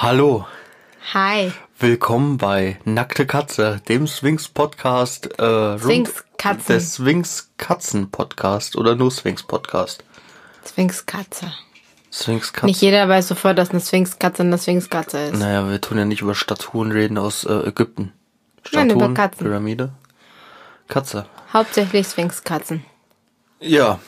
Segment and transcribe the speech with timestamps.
[0.00, 0.46] Hallo,
[1.12, 1.50] Hi.
[1.80, 5.26] willkommen bei Nackte Katze, dem Swings Podcast.
[5.40, 6.64] Äh, Swings Katzen.
[6.68, 10.04] Der Swings Katzen Podcast oder nur Swings Podcast.
[10.64, 11.52] Sphinxkatze.
[12.12, 12.66] Swings Katze.
[12.66, 15.38] Nicht jeder weiß sofort, dass eine Sphinxkatze eine Sphinxkatze ist.
[15.38, 18.12] Naja, wir tun ja nicht über Statuen reden aus äh, Ägypten.
[18.72, 19.46] Nein, Statuen, über Katzen.
[19.46, 19.92] Pyramide.
[20.86, 21.26] Katze.
[21.52, 22.84] Hauptsächlich Sphinxkatzen.
[23.60, 23.98] Ja,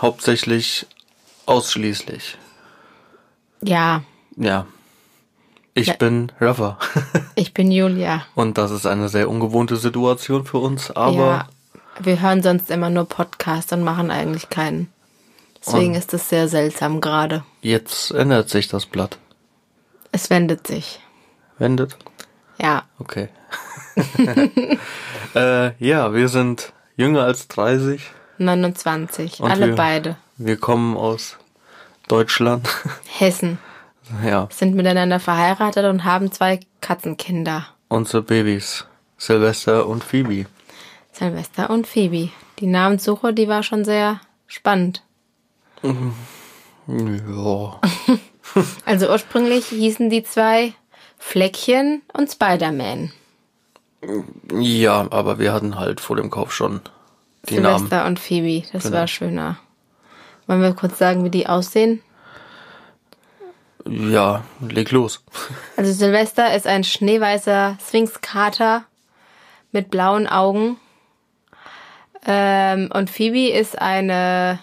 [0.00, 0.86] hauptsächlich
[1.46, 2.36] ausschließlich.
[3.62, 4.02] Ja,
[4.36, 4.66] Ja.
[5.74, 5.94] Ich Ja.
[5.94, 6.78] bin Rafa.
[7.36, 8.24] ich bin Julia.
[8.34, 11.48] Und das ist eine sehr ungewohnte Situation für uns, aber ja,
[12.00, 14.88] wir hören sonst immer nur Podcast und machen eigentlich keinen.
[15.64, 17.44] Deswegen ist es sehr seltsam gerade.
[17.60, 19.18] jetzt ändert sich das Blatt.
[20.12, 21.00] Es wendet sich.
[21.58, 21.96] Wendet.
[22.58, 23.28] Ja, Okay.
[25.34, 28.02] äh, ja, wir sind jünger als 30.
[28.38, 29.40] 29.
[29.40, 30.16] Und alle wir- beide.
[30.36, 31.36] Wir kommen aus
[32.08, 32.66] Deutschland.
[33.18, 33.58] Hessen.
[34.24, 37.66] Ja, Sind miteinander verheiratet und haben zwei Katzenkinder.
[37.88, 38.86] unsere Babys.
[39.18, 40.46] Silvester und Phoebe.
[41.12, 42.30] Silvester und Phoebe.
[42.58, 45.02] Die Namenssuche, die war schon sehr spannend.
[45.82, 47.80] Ja.
[48.84, 50.72] Also ursprünglich hießen die zwei
[51.18, 53.12] Fleckchen und Spider-Man.
[54.58, 56.80] ja, aber wir hatten halt vor dem Kauf schon
[57.48, 57.78] die Namen.
[57.78, 58.96] Silvester und Phoebe, das Genau.
[58.96, 59.58] war schöner.
[60.48, 62.02] Wollen wir kurz sagen, wie die aussehen?
[63.90, 65.24] Ja, leg los.
[65.76, 68.84] Also Silvester ist ein schneeweißer Sphinx-Kater
[69.72, 70.76] mit blauen Augen.
[72.26, 74.60] Ähm, und Phoebe ist eine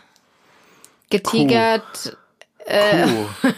[1.10, 2.18] getigert,
[2.66, 3.52] Kuh.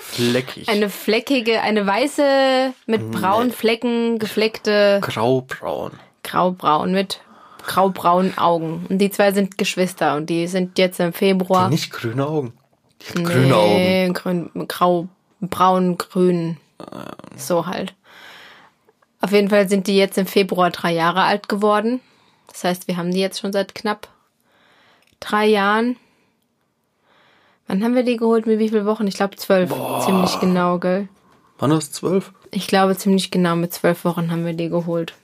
[0.00, 0.68] Fleckig.
[0.68, 5.92] eine fleckige, eine weiße, mit braunen Flecken gefleckte Graubraun.
[6.22, 7.20] graubraun mit
[7.66, 8.86] graubraunen Augen.
[8.88, 11.68] Und die zwei sind Geschwister und die sind jetzt im Februar.
[11.68, 12.52] Nicht grüne Augen.
[13.08, 13.74] Hat grüne Augen.
[13.74, 15.08] Nee, grün, grau,
[15.40, 16.56] braun, grün.
[17.36, 17.94] So halt.
[19.20, 22.00] Auf jeden Fall sind die jetzt im Februar drei Jahre alt geworden.
[22.46, 24.08] Das heißt, wir haben die jetzt schon seit knapp
[25.20, 25.96] drei Jahren.
[27.66, 28.46] Wann haben wir die geholt?
[28.46, 29.06] Mit wie vielen Wochen?
[29.06, 29.70] Ich glaube zwölf.
[30.04, 31.08] Ziemlich genau, gell?
[31.58, 32.32] Wann ist zwölf?
[32.50, 35.14] Ich glaube ziemlich genau mit zwölf Wochen haben wir die geholt.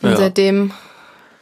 [0.00, 0.16] Und Ja.
[0.16, 0.72] seitdem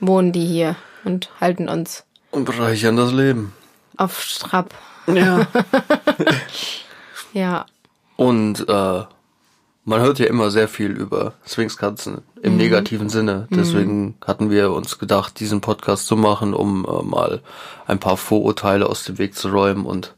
[0.00, 3.52] wohnen die hier und halten uns Und bereichern das Leben.
[4.00, 4.74] Auf Strapp.
[5.06, 5.46] Ja.
[7.32, 7.66] Ja.
[8.16, 9.02] Und äh,
[9.84, 13.46] man hört ja immer sehr viel über Sphinxkatzen im negativen Sinne.
[13.50, 17.40] Deswegen hatten wir uns gedacht, diesen Podcast zu machen, um äh, mal
[17.86, 20.14] ein paar Vorurteile aus dem Weg zu räumen und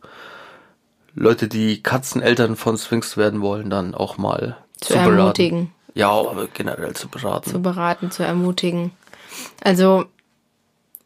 [1.15, 5.19] Leute, die Katzeneltern von Sphinx werden wollen, dann auch mal Zu beraten.
[5.19, 5.75] ermutigen.
[5.95, 7.51] Ja, aber generell zu beraten.
[7.51, 8.93] zu beraten, zu ermutigen.
[9.63, 10.07] Also,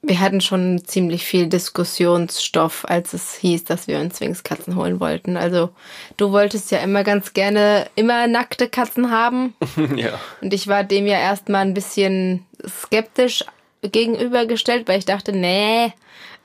[0.07, 5.37] wir hatten schon ziemlich viel Diskussionsstoff, als es hieß, dass wir uns Zwingskatzen holen wollten.
[5.37, 5.71] Also,
[6.17, 9.55] du wolltest ja immer ganz gerne immer nackte Katzen haben.
[9.97, 10.19] ja.
[10.41, 13.45] Und ich war dem ja erstmal ein bisschen skeptisch
[13.83, 15.93] gegenübergestellt, weil ich dachte, nee,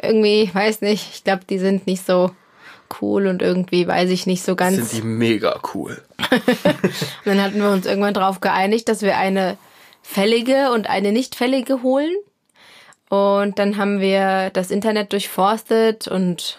[0.01, 2.31] irgendwie, weiß nicht, ich glaube, die sind nicht so
[3.01, 4.75] cool und irgendwie weiß ich nicht so ganz.
[4.75, 6.01] Sind die mega cool.
[6.29, 9.57] Und dann hatten wir uns irgendwann darauf geeinigt, dass wir eine
[10.01, 12.11] fällige und eine nicht fällige holen.
[13.11, 16.57] Und dann haben wir das Internet durchforstet und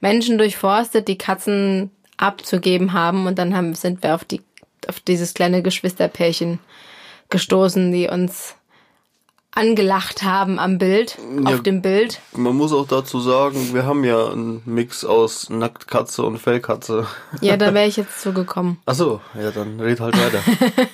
[0.00, 3.26] Menschen durchforstet, die Katzen abzugeben haben.
[3.26, 4.42] Und dann haben, sind wir auf, die,
[4.86, 6.60] auf dieses kleine Geschwisterpärchen
[7.30, 8.54] gestoßen, die uns
[9.50, 11.54] angelacht haben am Bild, Ja.
[11.54, 12.20] auf dem Bild.
[12.36, 17.08] Man muss auch dazu sagen, wir haben ja einen Mix aus Nacktkatze und Fellkatze.
[17.40, 18.78] Ja, da wäre ich jetzt zugekommen.
[18.86, 20.42] Ach so, ja, dann red halt weiter.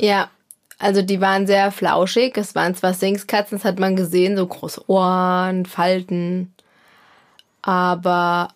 [0.00, 0.30] Ja,
[0.78, 2.36] also die waren sehr flauschig.
[2.36, 6.54] Es waren zwar Sphinxkatzen, das hat man gesehen, so große Ohren, Falten.
[7.62, 8.48] Aber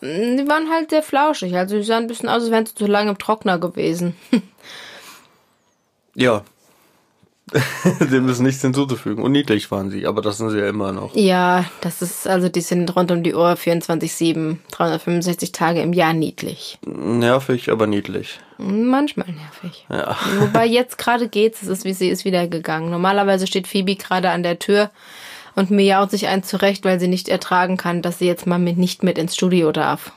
[0.00, 1.56] mm, die waren halt sehr flauschig.
[1.56, 4.16] Also die sahen ein bisschen aus, als wären sie zu lange im Trockner gewesen.
[6.14, 6.44] ja.
[8.10, 9.22] Dem ist nichts hinzuzufügen.
[9.22, 11.14] Und niedlich waren sie, aber das sind sie ja immer noch.
[11.14, 16.12] Ja, das ist, also die sind rund um die Uhr 24-7, 365 Tage im Jahr
[16.12, 16.78] niedlich.
[16.86, 18.38] Nervig, aber niedlich.
[18.58, 19.86] Manchmal nervig.
[19.90, 20.16] Ja.
[20.38, 22.90] Wobei jetzt gerade geht's, es ist wie sie ist wieder gegangen.
[22.90, 24.90] Normalerweise steht Phoebe gerade an der Tür
[25.54, 28.78] und miaut sich ein zurecht, weil sie nicht ertragen kann, dass sie jetzt mal mit,
[28.78, 30.12] nicht mit ins Studio darf.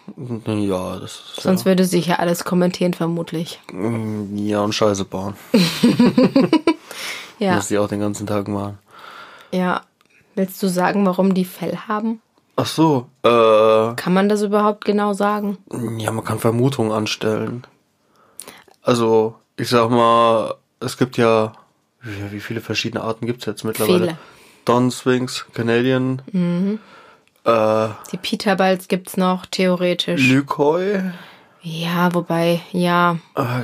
[0.45, 3.59] Ja, das ist Sonst würde sie hier alles kommentieren, vermutlich.
[3.73, 3.89] ja,
[4.35, 5.35] ja und Scheiße bauen.
[7.37, 8.77] Ja, Muss die auch den ganzen Tag machen.
[9.51, 9.81] ja.
[10.35, 12.21] Willst du sagen, warum die Fell haben?
[12.57, 15.57] Ach so, äh, Kann man das überhaupt genau sagen?
[15.97, 17.65] ja, man kann Vermutungen anstellen.
[18.81, 21.53] Also, ich sag mal, es gibt ja,
[22.01, 23.99] wie, viele verschiedene Arten gibt's jetzt mittlerweile?
[23.99, 24.17] Viele.
[24.65, 26.21] Don Sphinx, Canadian,
[27.45, 30.21] äh, Die Peterballs gibt's noch, theoretisch.
[30.27, 31.01] Lykoi,
[31.61, 33.61] Ja, wobei, ja, Äh,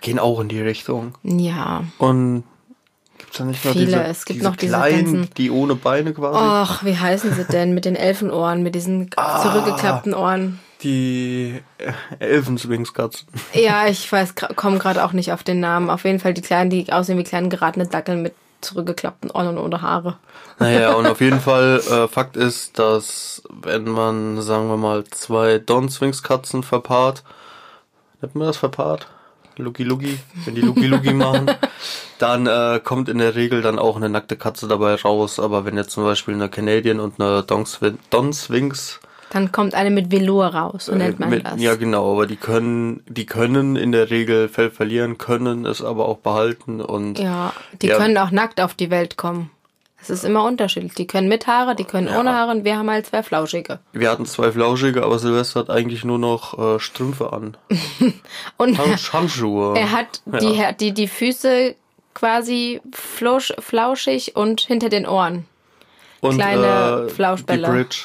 [0.00, 1.14] gehen auch in die Richtung.
[1.22, 1.84] ja.
[1.98, 2.44] Und
[3.18, 5.74] gibt's da nicht noch Viele, diese, es gibt diese noch diese kleinen, ganzen- die ohne
[5.76, 6.38] Beine quasi?
[6.72, 9.40] Och, wie heißen sie denn mit den Elfenohren, mit diesen Ah.
[9.42, 10.58] zurückgeklappten Ohren?
[10.82, 11.92] Die äh,
[12.24, 13.26] Elfenswingskatzen.
[13.54, 15.88] Ja, ich weiß, komme gerade auch nicht auf den Namen.
[15.90, 18.34] Auf jeden Fall die kleinen, die aussehen wie kleine geratene Dackel mit
[18.64, 20.16] zurückgeklappten Ohren und ohne Haare.
[20.58, 25.58] Naja, und auf jeden Fall, äh, Fakt ist, dass wenn man, sagen wir mal, zwei
[25.58, 27.22] Don-Swingskatzen verpaart,
[28.20, 29.06] nennt man das verpaart?
[29.56, 31.50] Lugi Lugi, wenn die Lugi Lugi machen,
[32.18, 35.38] dann äh, kommt in der Regel dann auch eine nackte Katze dabei raus.
[35.38, 37.64] Aber wenn jetzt zum Beispiel eine Canadian und eine Don,
[38.10, 38.98] Don Swings
[39.34, 41.60] Dann kommt eine mit Velour raus, so nennt man mit, das.
[41.60, 46.08] Ja, genau, aber die können, die können in der Regel Fell verlieren, können es aber
[46.08, 47.52] auch behalten und Ja,
[47.82, 47.98] die Ja.
[47.98, 49.50] können auch nackt auf die Welt kommen.
[50.00, 50.94] Es ist immer unterschiedlich.
[50.94, 53.80] Die können mit Haare, die können ohne Haare und wir haben halt zwei Flauschige.
[53.92, 57.56] wir hatten zwei Flauschige, aber Silvester hat eigentlich nur noch äh, Strümpfe an.
[58.58, 59.76] Und Hand- Handschuhe.
[59.78, 61.74] er hat die, die, die Füße
[62.14, 65.46] quasi flausch, flauschig und hinter den Ohren.
[66.20, 67.66] und, kleine äh, Flauschbälle.
[67.66, 67.96] Die Bridge.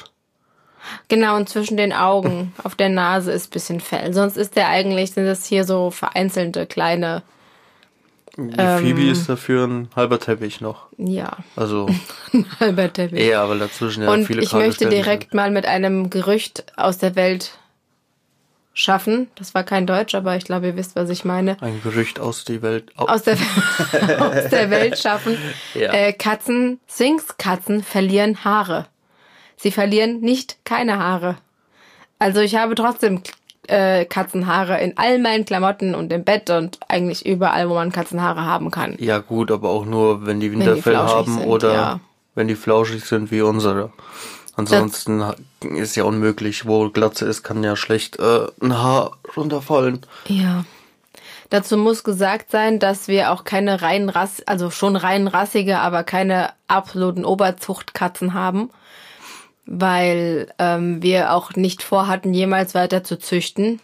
[1.07, 4.13] Genau, und zwischen den Augen, auf der Nase ist bisschen Fell.
[4.13, 7.23] Sonst ist der eigentlich, sind das hier so vereinzelte kleine,
[8.37, 8.79] Die Ähm.
[8.79, 10.87] Phoebe ist dafür ein halber Teppich noch.
[10.97, 11.87] ja, Also
[12.59, 13.19] halber Teppich.
[13.19, 16.97] eher, weil dazwischen ja und viele ich möchte Stellen direkt mal mit einem Gerücht aus
[16.99, 17.51] der Welt
[18.73, 19.27] schaffen.
[19.35, 21.53] Das war kein Deutsch, aber ich glaube, ihr wisst, was ich meine.
[21.59, 21.63] sind.
[21.63, 22.91] Ein Gerücht aus die Welt.
[22.97, 23.33] Au- Aus der,
[24.19, 25.37] aus der Welt schaffen.
[25.73, 25.91] Ja.
[25.91, 28.85] Äh, Katzen, Sphinx-Katzen verlieren Haare.
[29.61, 31.37] Sie verlieren nicht keine Haare.
[32.17, 33.21] Also ich habe trotzdem
[33.67, 38.45] äh, Katzenhaare in all meinen Klamotten und im Bett und eigentlich überall, wo man Katzenhaare
[38.45, 38.95] haben kann.
[38.99, 41.99] ja gut, aber auch nur, wenn die Winterfell flauschig haben sind, oder ja.
[42.35, 43.91] wenn die flauschig sind wie unsere.
[44.55, 50.01] Ansonsten ha- ist ja unmöglich, wo Glatze ist, kann ja schlecht äh, ein Haar runterfallen.
[50.27, 50.65] Ja.
[51.49, 56.03] Dazu muss gesagt sein, dass wir auch keine rein Rass, also schon rein rassige, aber
[56.03, 58.69] keine absoluten Oberzuchtkatzen haben,
[59.71, 63.79] weil ähm, wir auch nicht vorhatten, jemals weiter zu züchten,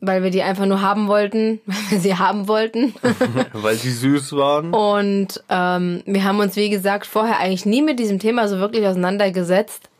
[0.00, 2.94] weil wir die einfach nur haben wollten, weil wir sie haben wollten.
[3.52, 4.72] Weil sie süß waren.
[4.72, 8.86] Und ähm, wir haben uns, wie gesagt, vorher eigentlich nie mit diesem Thema so wirklich
[8.86, 9.90] auseinandergesetzt.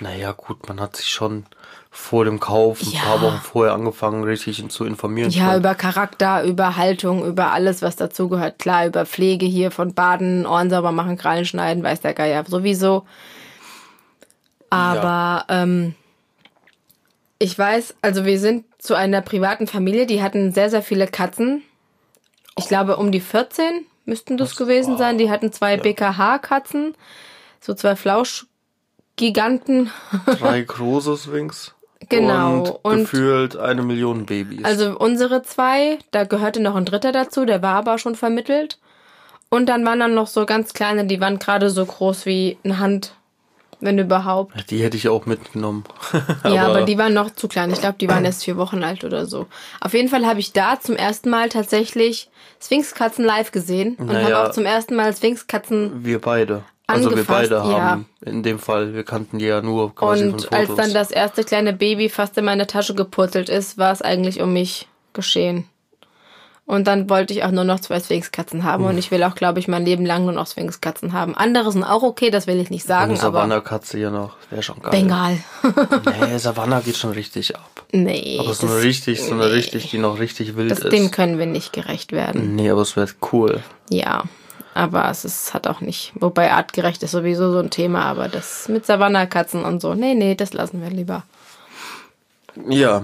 [0.00, 1.44] Naja, gut, man hat sich schon
[1.90, 3.00] vor dem Kauf ein Ja.
[3.00, 5.30] paar Wochen vorher angefangen, richtig zu informieren.
[5.30, 8.60] Ja, über Charakter, über Haltung, über alles, was dazugehört.
[8.60, 13.04] Klar, über Pflege hier von Baden, Ohren sauber machen, Krallen schneiden, weiß der Geier sowieso.
[14.70, 15.94] Aber ähm,
[17.38, 21.62] ich weiß, also wir sind zu einer privaten Familie, die hatten sehr, sehr viele Katzen.
[22.58, 25.18] Ich glaube, um die 14 müssten das gewesen sein.
[25.18, 26.94] Die hatten zwei BKH-Katzen,
[27.60, 29.90] so zwei Flauschgiganten.
[30.26, 31.74] Drei große Swings.
[32.08, 34.64] Genau, Und, und- gefühlt eine Million Babys.
[34.64, 38.78] Also unsere zwei, da gehörte noch ein dritter dazu, der war aber schon vermittelt.
[39.48, 42.78] Und dann waren dann noch so ganz kleine, die waren gerade so groß wie eine
[42.78, 43.14] Hand,
[43.80, 44.70] wenn überhaupt.
[44.70, 45.84] die hätte ich auch mitgenommen.
[46.44, 47.70] ja, aber die waren noch zu klein.
[47.72, 49.46] Ich glaube, die waren erst vier Wochen alt oder so.
[49.80, 52.28] Auf jeden Fall habe ich da zum ersten Mal tatsächlich
[52.62, 54.36] Sphinxkatzen live gesehen und Naja.
[54.36, 56.62] habe auch zum ersten Mal Sphinxkatzen Wir beide.
[56.86, 57.80] Also wir beide ja.
[57.80, 60.58] haben in dem Fall, wir kannten die ja nur quasi von und Fotos.
[60.58, 64.40] als dann das erste kleine Baby fast in meine Tasche gepurzelt ist, war es eigentlich
[64.40, 65.66] um mich geschehen.
[66.66, 69.58] Und dann wollte ich auch nur noch zwei Sphinxkatzen haben und ich will auch, glaube
[69.58, 71.34] ich, mein Leben lang nur noch Sphinxkatzen haben.
[71.34, 74.62] Andere sind auch okay, das will ich nicht sagen, Eine aber Savannah-Katze hier noch, wäre
[74.62, 74.92] schon geil.
[74.92, 75.38] Bengal.
[76.20, 77.84] Nee, Savannah geht schon richtig ab.
[77.90, 78.38] nee.
[78.38, 80.92] Aber so eine richtig, so eine richtig, die noch richtig wild das, ist.
[80.92, 82.54] dem können wir nicht gerecht werden.
[82.54, 83.64] Nee, aber es wäre cool.
[83.88, 84.22] Ja.
[84.72, 86.12] Aber es ist, hat auch nicht.
[86.14, 89.94] Wobei artgerecht ist sowieso so ein Thema, aber das mit Savannah-Katzen und so.
[89.94, 91.24] Nee, nee, das lassen wir lieber.
[92.68, 93.02] Ja.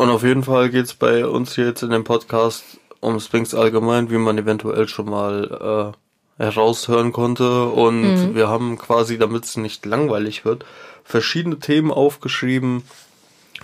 [0.00, 2.64] Und auf jeden Fall geht's bei uns hier jetzt in dem Podcast
[3.00, 5.92] um Sphinx allgemein, wie man eventuell schon mal
[6.38, 7.64] äh, heraushören konnte.
[7.66, 10.64] Und wir haben quasi, damit es nicht langweilig wird,
[11.04, 12.82] verschiedene Themen aufgeschrieben,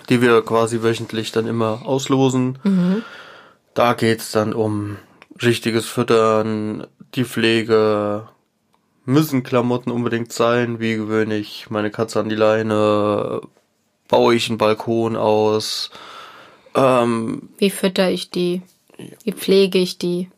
[0.09, 2.59] die wir quasi wöchentlich dann immer auslosen.
[3.73, 4.97] Da geht's dann um
[5.41, 8.27] richtiges Füttern, die Pflege,
[9.05, 13.41] müssen Klamotten unbedingt sein, wie gewöhnlich meine Katze an die Leine,
[14.07, 15.89] baue ich einen Balkon aus,
[16.77, 18.61] ähm, Wie fütter ich die?
[19.23, 20.29] Wie pflege ich die?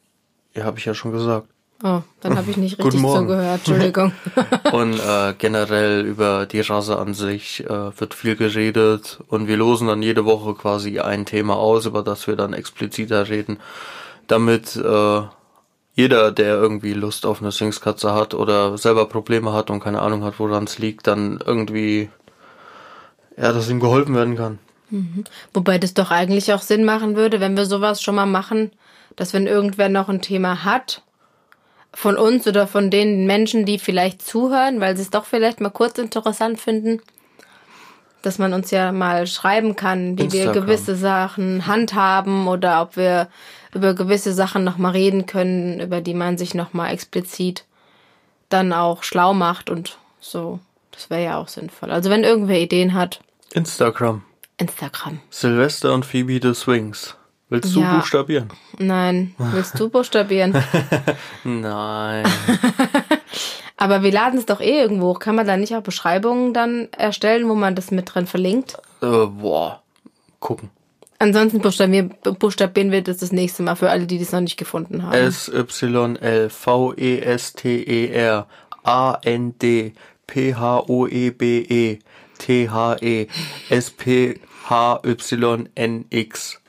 [0.59, 1.47] ja, habe ich ja schon gesagt.
[1.81, 3.59] Oh, dann habe ich nicht richtig zugehört.
[3.59, 4.11] Entschuldigung.
[4.73, 9.87] Und äh, generell über die Rasse an sich äh, wird viel geredet und wir losen
[9.87, 13.59] dann jede Woche quasi ein Thema aus, über das wir dann expliziter reden,
[14.27, 15.21] damit äh,
[15.95, 20.23] jeder, der irgendwie Lust auf eine Sphinxkatze hat oder selber Probleme hat und keine Ahnung
[20.23, 22.09] hat, woran es liegt, dann irgendwie,
[23.37, 24.59] ja, dass ihm geholfen werden kann.
[25.53, 28.71] Wobei das doch eigentlich auch Sinn machen würde, wenn wir sowas schon mal machen,
[29.15, 31.03] dass wenn irgendwer noch ein Thema hat,
[31.93, 35.69] von uns oder von den Menschen, die vielleicht zuhören, weil sie es doch vielleicht mal
[35.69, 37.01] kurz interessant finden,
[38.21, 40.65] dass man uns ja mal schreiben kann, wie wir Instagram.
[40.65, 43.29] gewisse Sachen handhaben oder ob wir
[43.73, 47.65] über gewisse Sachen noch mal reden können, über die man sich noch mal explizit
[48.49, 50.59] dann auch schlau macht und so.
[50.91, 51.91] Das wäre ja auch sinnvoll.
[51.91, 53.21] Also wenn irgendwer Ideen hat,
[53.53, 54.23] Instagram.
[54.59, 55.19] Instagram.
[55.31, 57.15] Sylvester und Phoebe the Swings.
[57.49, 57.95] Willst du Ja.
[57.97, 58.49] buchstabieren?
[58.77, 60.53] Nein, willst du buchstabieren?
[61.43, 62.25] Nein.
[63.77, 65.19] Aber wir laden es doch eh irgendwo hoch.
[65.19, 68.77] Kann man da nicht auch Beschreibungen dann erstellen, wo man das mit drin verlinkt?
[69.01, 69.81] äh, boah.
[70.39, 70.69] Gucken.
[71.17, 75.03] Ansonsten buchstabieren, buchstabieren wir das das nächste Mal für alle, die das noch nicht gefunden
[75.03, 75.13] haben.
[77.19, 78.47] S-Y-L-V-E-S-T-E-R
[78.83, 79.93] A-N-D
[80.27, 81.99] P-H-O-E-B-E
[82.37, 83.27] T-H-E
[84.69, 86.61] S-P-H-Y-N-X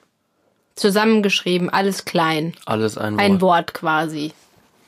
[0.75, 2.55] Zusammengeschrieben, alles klein.
[2.65, 3.23] Alles ein Wort.
[3.23, 4.33] Ein Wort quasi.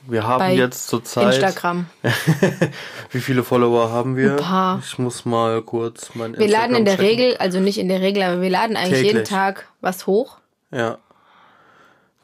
[0.07, 1.85] Wir haben Bei jetzt zurzeit Instagram.
[3.11, 4.31] Wie viele Follower haben wir?
[4.31, 4.81] Ein paar.
[4.83, 7.09] Ich muss mal kurz mein Wir laden in der checken.
[7.09, 9.29] Regel, also nicht in der Regel, aber wir laden eigentlich jeden Täglich.
[9.29, 10.39] Tag was hoch.
[10.71, 10.97] Ja.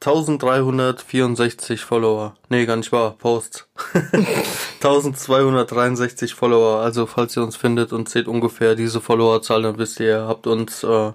[0.02, 2.36] 1364 Follower.
[2.50, 3.16] Nee, gar nicht wahr.
[3.18, 3.69] Posts.
[4.82, 6.82] 1263 Follower.
[6.82, 10.48] Also, falls ihr uns findet und seht ungefähr diese Followerzahl, dann wisst ihr, ihr habt
[10.48, 11.12] uns äh,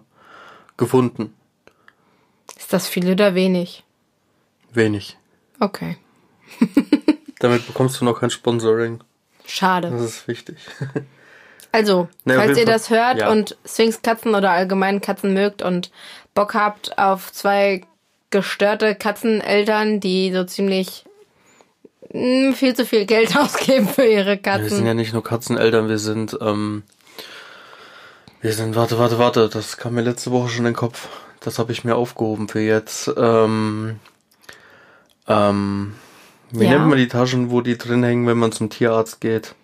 [0.77, 1.35] gefunden.
[2.57, 3.85] Ist das viel oder wenig?
[4.73, 5.17] Wenig.
[5.61, 5.97] Okay.
[7.41, 9.01] Damit bekommst du noch kein Sponsoring.
[9.47, 9.91] Schade.
[9.91, 10.57] Das ist wichtig.
[11.73, 13.33] Also, Nee, falls ihr das hört Ja.
[13.33, 15.91] und Sphinx-Katzen oder allgemein Katzen mögt und
[16.33, 17.81] Bock habt auf zwei
[18.31, 21.05] gestörte Katzeneltern, die so ziemlich
[22.11, 24.87] viel zu viel Geld ausgeben für ihre Wir sind Katzen.
[24.87, 26.83] ja nicht nur Katzeneltern, wir sind, ähm,
[28.41, 31.09] wir sind, warte, warte, warte, das kam mir letzte Woche schon in den Kopf.
[31.41, 33.11] Das habe ich mir aufgehoben für jetzt.
[33.17, 34.01] Ähm,
[35.29, 35.95] ähm,
[36.51, 36.71] wie Ja.
[36.71, 39.55] nennt man die Taschen, wo die drin hängen, wenn man zum Tierarzt geht?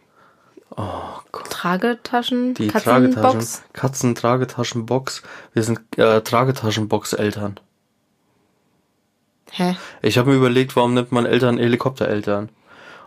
[0.76, 0.84] Oh
[1.32, 1.50] Gott.
[1.50, 2.54] Tragetaschen?
[2.54, 3.14] Die Tragetaschen.
[3.14, 3.62] Katzenbox?
[3.72, 5.22] Katzen-Tragetaschenbox.
[5.52, 7.60] Wir sind äh, Tragetaschenbox-Eltern.
[9.50, 9.76] Hä?
[10.02, 12.48] Ich habe mir überlegt, warum nennt man Eltern Helikoptereltern?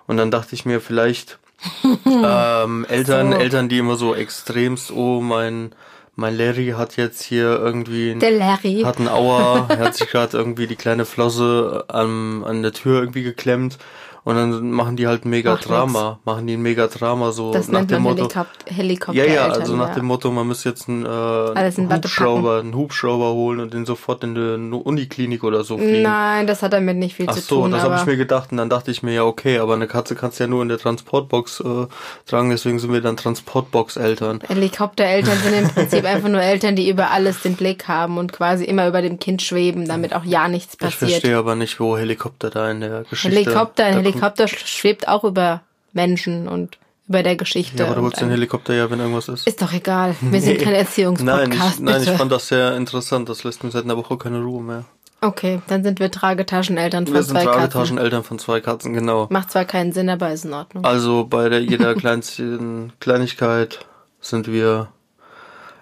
[0.08, 1.40] Und dann dachte ich mir, vielleicht
[2.06, 3.38] ähm, Eltern, So.
[3.38, 5.74] Eltern, die immer so extremst, oh, mein,
[6.16, 8.82] mein Larry hat jetzt hier irgendwie ein, Der Larry.
[8.86, 13.00] hat einen Auer, er hat sich gerade irgendwie die kleine Flosse an, an der Tür
[13.00, 13.78] irgendwie geklemmt.
[14.26, 17.52] Und dann machen die halt ein mega Macht Drama, machen die ein mega Drama so
[17.52, 18.22] das nach dem Motto.
[18.24, 19.36] Helikop Ja, Helikoptereltern.
[19.36, 23.60] ja, also nach dem Motto, man muss jetzt einen, äh, einen Hubschrauber, einen Hubschrauber holen
[23.60, 26.04] und den sofort in eine Uniklinik oder so fliegen.
[26.04, 27.72] Nein, das hat damit nicht viel Ach zu so, tun.
[27.72, 30.16] das habe ich mir gedacht und dann dachte ich mir, ja okay, aber eine Katze
[30.16, 31.88] kannst du ja nur in der Transportbox äh,
[32.26, 34.40] tragen, deswegen sind wir dann Transportbox-Eltern.
[34.48, 38.64] Helikoptereltern sind im Prinzip einfach nur Eltern, die über alles den Blick haben und quasi
[38.64, 41.12] immer über dem Kind schweben, damit auch ja nichts Ich passiert.
[41.12, 43.36] verstehe aber nicht, wo Helikopter da in der Geschichte...
[43.38, 45.62] Helikopter, da Helikopter schwebt auch über
[45.94, 46.78] Menschen und
[47.08, 47.80] über der Geschichte.
[47.80, 49.46] Ja, aber du holst den Helikopter ja, wenn irgendwas ist.
[49.48, 50.16] ist doch egal.
[50.22, 52.12] Wir sind kein Erziehungspodcast, Nein, ich, nein, bitte.
[52.12, 53.28] ich fand das sehr interessant.
[53.30, 54.86] Das lässt mir seit einer Woche keine Ruhe mehr.
[55.22, 57.60] okay, dann sind wir Tragetascheneltern von Wir sind zwei Katzen.
[57.60, 59.28] Tragetascheneltern von zwei Katzen, genau.
[59.30, 60.86] Macht zwar keinen Sinn, aber ist in Ordnung.
[60.86, 63.86] Also bei der jeder kleinsten Kleinigkeit
[64.22, 64.88] sind wir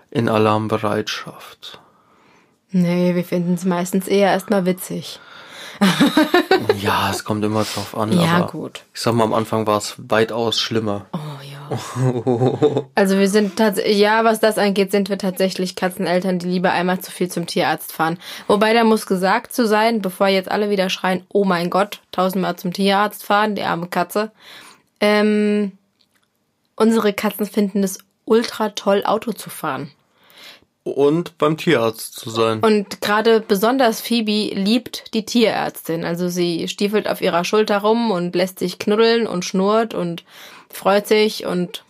[0.10, 1.80] in Alarmbereitschaft.
[2.72, 5.20] Nee, wir finden es meistens eher erstmal witzig.
[6.80, 8.12] Ja, es kommt immer drauf an.
[8.12, 8.84] Ja, aber gut.
[8.94, 11.06] Ich sag mal, am Anfang war es weitaus schlimmer.
[11.14, 11.58] Oh ja.
[12.96, 17.00] Also wir sind tatsächlich, ja, was das angeht, sind wir tatsächlich Katzeneltern, die lieber einmal
[17.00, 18.20] zu viel zum Tierarzt fahren.
[18.48, 22.58] Wobei da muss gesagt zu sein, bevor jetzt alle wieder schreien, oh mein Gott, tausendmal
[22.58, 24.32] zum Tierarzt fahren, die arme Katze.
[25.00, 25.72] Ähm,
[26.76, 29.92] unsere Katzen finden es ultra toll, Auto zu fahren.
[30.84, 32.60] Und beim Tierarzt zu sein.
[32.62, 36.04] Und gerade besonders Phoebe liebt die Tierärztin.
[36.04, 40.24] Also sie stiefelt auf ihrer Schulter rum und lässt sich knuddeln und schnurrt und
[40.70, 41.84] freut sich und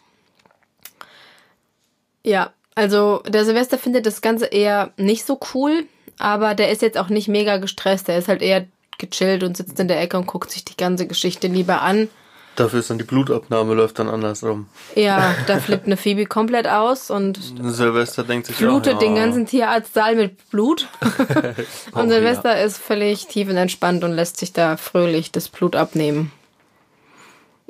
[2.24, 5.86] ja, also der Silvester findet das Ganze eher nicht so cool,
[6.19, 8.07] aber der ist jetzt auch nicht mega gestresst.
[8.07, 8.67] Der ist halt eher
[8.98, 12.10] gechillt und sitzt in der Ecke und guckt sich die ganze Geschichte lieber an.
[12.55, 14.67] Dafür ist dann die Blutabnahme läuft dann andersrum.
[14.96, 19.24] Ja, da flippt eine Phoebe komplett aus und Silvester denkt sich flutet auch, den ja,
[19.24, 20.88] ganzen Tierarztsaal mit Blut.
[21.93, 26.31] Oh, und Silvester ist völlig tiefenentspannt und lässt sich da fröhlich das Blut abnehmen.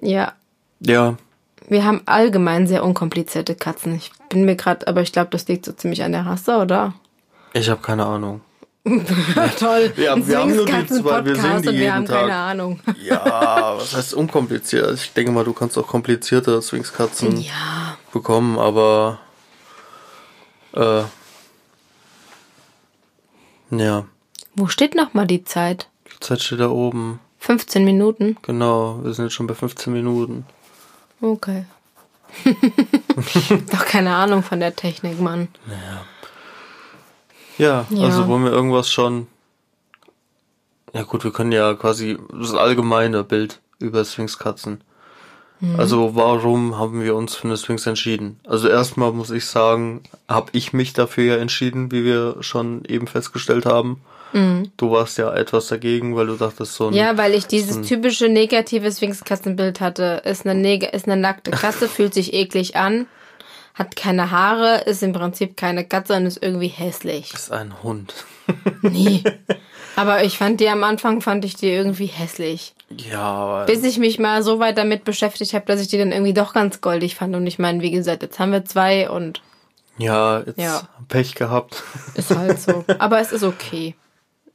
[0.02, 0.34] Ja,
[0.80, 1.16] Ja,
[1.68, 3.96] wir haben allgemein sehr unkomplizierte Katzen.
[3.96, 6.94] Ich bin mir gerade, aber ich glaube, das liegt so ziemlich an der Rasse, oder?
[7.54, 8.42] ich habe keine Ahnung.
[9.60, 9.94] Toll.
[9.98, 12.22] Ja, Ein wir haben nur die zwei, wir sehen die und wir haben Tag.
[12.22, 12.80] keine Ahnung.
[13.04, 14.94] Ja, was heißt unkompliziert?
[14.96, 19.20] Ich denke mal, du kannst auch komplizierte Swingskatzen Ja, bekommen, aber
[20.74, 21.04] äh,
[23.72, 24.06] Ja.
[24.56, 25.88] Wo steht nochmal die Zeit?
[26.14, 27.20] Die Zeit steht da oben.
[27.40, 28.38] 15 Minuten?
[28.42, 30.46] Genau, wir sind jetzt schon bei 15 Minuten.
[31.22, 31.66] Okay.
[33.72, 35.50] Doch keine Ahnung von der Technik, Mann.
[37.62, 38.06] Ja, Ja.
[38.06, 39.28] also wollen wir irgendwas schon.
[40.94, 44.82] Ja gut, wir können ja quasi das allgemeine Bild über Sphinxkatzen.
[45.62, 45.80] Mhm.
[45.80, 48.40] Also warum haben wir uns für eine Sphinx entschieden?
[48.48, 53.08] Also erstmal muss ich sagen, habe ich mich dafür ja entschieden, wie wir schon eben
[53.08, 54.02] festgestellt haben.
[54.78, 56.96] Du warst ja etwas dagegen, weil du dachtest so ein Mhm.
[56.98, 60.22] Ja, weil ich dieses typische negative Sphinx-Katzenbild hatte.
[60.24, 63.08] Ist eine, neg ist eine nackte Katze, fühlt sich eklig an,
[63.74, 67.34] hat keine Haare, ist im Prinzip keine Katze und ist irgendwie hässlich.
[67.34, 68.14] ist ein Hund.
[68.82, 69.24] Nee.
[69.96, 72.74] Aber ich fand die am Anfang, fand ich die irgendwie hässlich.
[73.10, 76.12] Ja, aber Bis ich mich mal so weit damit beschäftigt habe, dass ich die dann
[76.14, 77.36] irgendwie doch ganz goldig fand.
[77.36, 79.42] Und ich meine, wie gesagt, jetzt haben wir zwei und
[79.98, 80.82] ja, jetzt Ja.
[81.10, 81.84] Pech gehabt.
[82.16, 82.86] ist halt so.
[83.00, 83.96] Aber es ist okay.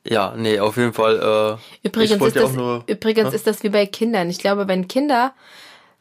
[0.09, 1.59] Ja, nee, auf jeden Fall.
[1.83, 2.85] Äh, Übrigens, ist das, auch nur.
[2.87, 4.31] übrigens ist das wie bei Kindern.
[4.31, 5.33] Ich glaube, wenn Kinder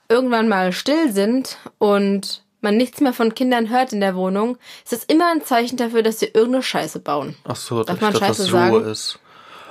[0.09, 4.91] irgendwann mal still sind und man nichts mehr von Kindern hört in der Wohnung, ist
[4.91, 7.35] das immer ein Zeichen dafür, dass sie irgendeine Scheiße bauen.
[7.45, 8.85] Ach so, Darf man Scheiße Ruhe sagen?
[8.85, 9.19] ist.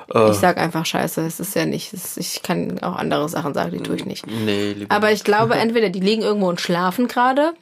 [0.07, 1.25] Ich sag einfach Scheiße.
[1.25, 1.93] Es ist ja nicht.
[1.95, 4.27] Es, ich kann auch andere Sachen sagen, die tue ich nicht.
[4.27, 7.55] Nee, lieber Aber ich glaube, entweder die liegen irgendwo und schlafen gerade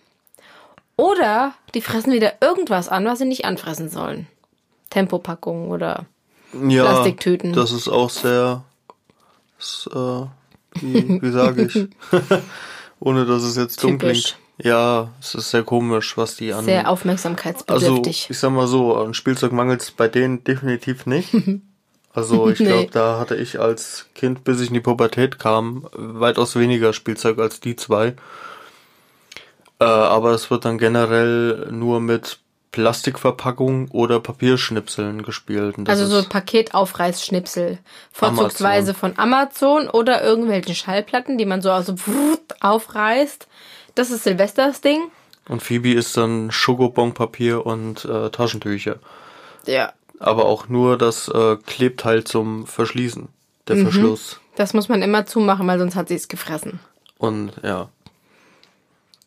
[0.96, 4.26] oder die fressen wieder irgendwas an, was sie nicht anfressen sollen.
[4.90, 6.06] Tempopackung oder
[6.68, 7.52] ja, Plastiktüten.
[7.52, 8.64] Das ist auch sehr,
[9.58, 10.26] ist, äh,
[10.80, 11.88] wie, wie sage ich,
[13.00, 14.36] ohne dass es jetzt dumm klingt.
[14.62, 16.64] Ja, es ist sehr komisch, was die an.
[16.64, 18.28] sehr also aufmerksamkeitsbedürftig.
[18.30, 21.30] ich sag mal so, an Spielzeug mangelt es bei denen definitiv nicht.
[22.14, 22.66] Also ich Nee.
[22.66, 27.38] glaube, da hatte ich als Kind, bis ich in die Pubertät kam, weitaus weniger Spielzeug
[27.38, 28.08] als die zwei.
[29.78, 32.38] Äh, aber es wird dann generell nur mit
[32.70, 35.76] Plastikverpackung oder Papierschnipseln gespielt.
[35.88, 37.78] Also so Paketaufreißschnipsel.
[38.12, 41.94] Vorzugsweise von Amazon oder irgendwelchen Schallplatten, die man so also
[42.60, 43.46] aufreißt.
[43.94, 45.00] Das ist Silvesters Ding.
[45.48, 48.96] Und Phoebe ist dann Schokobonpapier und äh, Taschentücher.
[49.66, 49.92] Ja.
[50.18, 53.28] Aber auch nur das äh, Klebteil zum Verschließen.
[53.68, 53.82] Der Mhm.
[53.84, 54.40] Verschluss.
[54.56, 56.78] Das muss man immer zumachen, weil sonst hat sie es gefressen.
[57.18, 57.88] Und ja.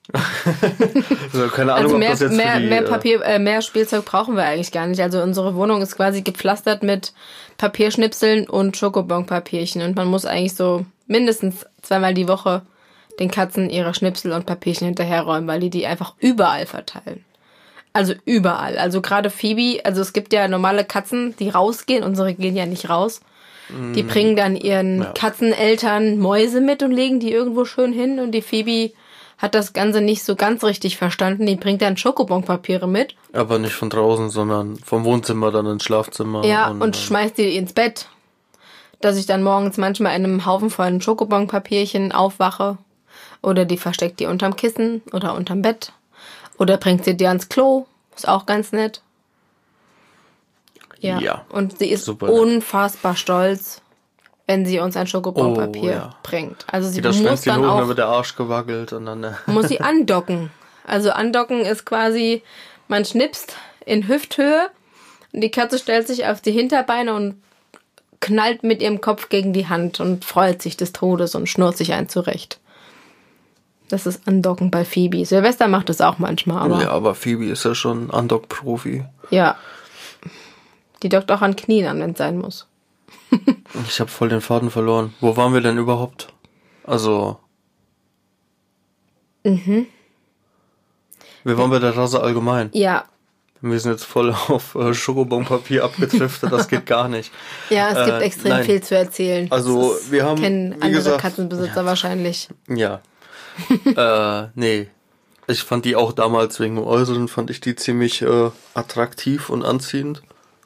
[0.14, 3.62] also, keine Ahnung, Also ob mehr, das jetzt mehr, die, mehr äh, Papier, äh, mehr
[3.62, 5.02] Spielzeug brauchen wir eigentlich gar nicht.
[5.02, 7.14] Also unsere Wohnung ist quasi gepflastert mit
[7.58, 9.82] Papierschnipseln und Schokobonpapierchen.
[9.82, 12.62] Und man muss eigentlich so mindestens zweimal die Woche
[13.20, 17.24] den Katzen ihre Schnipsel und Papierchen hinterherräumen, weil die die einfach überall verteilen.
[17.94, 18.78] Also überall.
[18.78, 22.04] Also gerade Phoebe, also es gibt ja normale Katzen, die rausgehen.
[22.04, 23.22] Unsere gehen ja nicht raus.
[23.70, 25.02] Die bringen dann ihren.
[25.02, 25.12] Ja.
[25.14, 28.20] Katzeneltern Mäuse mit und legen die irgendwo schön hin.
[28.20, 28.94] Und die Phoebe
[29.38, 31.46] hat das Ganze nicht so ganz richtig verstanden.
[31.46, 33.16] Die bringt dann Schokobonpapiere mit.
[33.34, 36.46] Aber nicht von draußen, sondern vom Wohnzimmer dann ins Schlafzimmer.
[36.46, 38.08] Ja, und, äh, schmeißt die ins Bett.
[39.02, 42.78] Dass ich dann morgens manchmal in einem Haufen von Schokobonpapierchen aufwache.
[43.46, 45.92] Oder die versteckt die unterm Kissen oder unterm Bett.
[46.58, 47.86] Oder bringt sie die ans Klo.
[48.16, 49.02] Ist auch ganz nett.
[51.00, 51.20] Ja.
[51.20, 52.36] Ja, Und sie ist super nett.
[52.40, 53.82] unfassbar stolz,
[54.48, 56.16] wenn sie uns ein Schokobonpapier Oh, ja.
[56.24, 56.66] bringt.
[56.72, 59.24] Also sie da muss dann auch wird der Arsch gewackelt und dann.
[59.24, 60.50] Äh, muss sie andocken.
[60.88, 62.42] Also andocken ist quasi,
[62.88, 63.56] man schnipst
[63.86, 64.70] in Hüfthöhe
[65.34, 67.42] und die Katze stellt sich auf die Hinterbeine und
[68.22, 71.94] knallt mit ihrem Kopf gegen die Hand und freut sich des Todes und schnurrt sich
[71.94, 72.60] ein zurecht.
[73.90, 75.26] Das ist Andocken bei Phoebe.
[75.26, 76.90] Silvester macht es auch manchmal, aber ja, ja.
[76.92, 79.06] aber Phoebe ist ja schon Undock-Profi.
[81.04, 82.68] Die dockt auch an Knien an, wenn es sein muss.
[83.90, 85.14] Ich habe voll den Faden verloren.
[85.20, 86.30] Wo waren wir denn überhaupt?
[86.86, 87.38] Also.
[89.44, 89.88] Mhm.
[91.44, 92.70] Wir waren bei der Rasse allgemein.
[92.74, 93.06] Ja.
[93.62, 97.32] Wir sind jetzt voll auf äh, Schokobonpapier abgedriftet, das geht gar nicht.
[97.70, 98.64] Ja, es gibt Äh, extrem nein.
[98.64, 99.48] viel zu erzählen.
[99.52, 102.48] Also, Das wir haben, kennen andere gesagt- Katzenbesitzer wahrscheinlich.
[102.70, 103.02] Ja.
[103.96, 104.88] äh, nee.
[105.48, 109.64] Ich fand die auch damals wegen dem Äußeren, fand ich die ziemlich äh, attraktiv und
[109.64, 110.24] anziehend.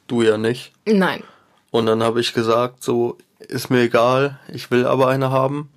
[0.08, 0.72] Du ja nicht.
[0.86, 1.24] Nein.
[1.72, 5.70] Und dann habe ich gesagt, so, ist mir egal, ich will aber eine haben.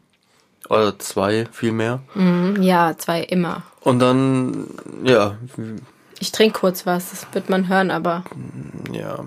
[0.68, 2.01] Oder zwei, viel mehr.
[2.14, 3.62] Mhm, Ja, zwei immer.
[3.81, 4.68] Und dann,
[5.03, 5.37] ja,
[6.20, 8.22] Ich trinke kurz was, das wird man hören, aber
[8.92, 9.25] ja.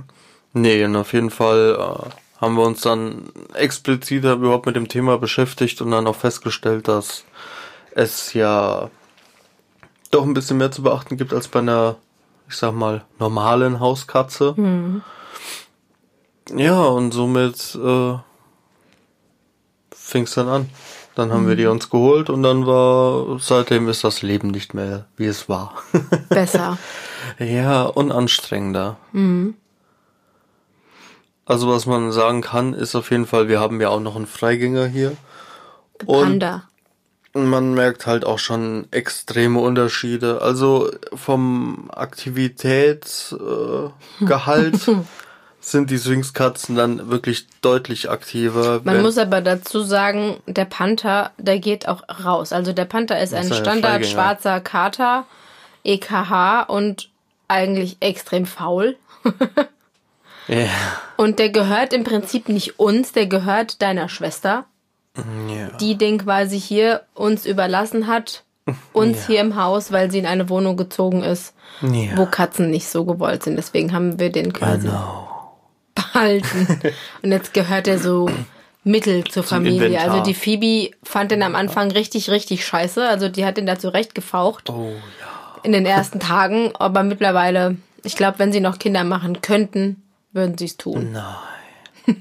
[0.54, 2.10] Nee, und auf jeden Fall äh,
[2.42, 7.26] haben wir uns dann expliziter überhaupt mit dem Thema beschäftigt und dann auch festgestellt, dass
[7.96, 8.92] es ja
[10.12, 11.96] doch ein bisschen mehr zu beachten gibt als bei einer,
[12.48, 14.54] ich sag mal, normalen Hauskatze.
[16.56, 18.18] Ja, und somit äh,
[19.96, 20.70] fing es dann an.
[21.16, 25.06] Dann haben wir die uns geholt und dann war, seitdem ist das Leben nicht mehr,
[25.16, 25.74] wie es war.
[26.30, 26.78] besser.
[27.40, 28.98] ja, und anstrengender.
[31.46, 34.28] Also was man sagen kann, ist auf jeden Fall, wir haben ja auch noch einen
[34.28, 35.16] Freigänger hier.
[36.06, 36.64] Panda.
[37.36, 40.42] Man merkt halt auch schon extreme Unterschiede.
[40.42, 44.80] Also vom Aktivitätsgehalt äh, Gehalt
[45.60, 48.82] sind die Swingskatzen dann wirklich deutlich aktiver.
[48.84, 52.54] Man muss aber dazu sagen, der Panther, der geht auch raus.
[52.54, 55.26] Also der Panther ist ein ist ein Standard schwarzer Kater,
[55.84, 57.10] EKH und
[57.48, 58.96] eigentlich extrem faul.
[60.48, 60.68] ja.
[61.18, 64.66] Und der gehört im Prinzip nicht uns, der gehört deiner Schwester,
[65.16, 65.68] ja.
[65.80, 68.44] die den quasi hier uns überlassen hat,
[68.94, 69.28] uns Ja.
[69.28, 72.18] hier im Haus, weil sie in eine Wohnung gezogen ist, Ja.
[72.18, 73.56] wo Katzen nicht so gewollt sind.
[73.58, 75.58] Deswegen haben wir den quasi Genau.
[75.94, 76.80] behalten.
[77.22, 78.30] Und jetzt gehört er so
[78.84, 79.86] mittel zur Familie.
[79.88, 80.12] Inventar.
[80.12, 83.08] Also die Phoebe fand den am Anfang richtig, richtig scheiße.
[83.08, 85.62] Also die hat den da zurecht gefaucht Oh ja.
[85.64, 86.72] in den ersten Tagen.
[86.76, 91.12] Aber mittlerweile, ich glaube, wenn sie noch Kinder machen könnten, würden sie es tun.
[91.14, 91.36] Nein.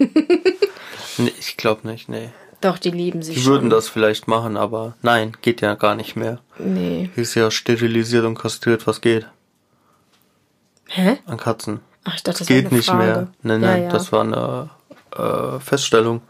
[1.18, 2.30] nee, ich glaube nicht, nee.
[2.64, 3.53] Doch, die lieben sich Die schon.
[3.53, 6.38] würden das vielleicht machen, aber nein, geht ja gar nicht mehr.
[6.59, 7.11] Nee.
[7.14, 9.27] Ist ja sterilisiert und kastriert, was geht
[10.88, 11.18] Hä?
[11.27, 11.81] an Katzen.
[12.05, 13.05] Ach, ich dachte, das war geht eine nicht Frage.
[13.05, 13.29] mehr.
[13.42, 13.88] Nein, Ja, nein, ja.
[13.90, 14.70] das war eine
[15.14, 16.22] äh, Feststellung.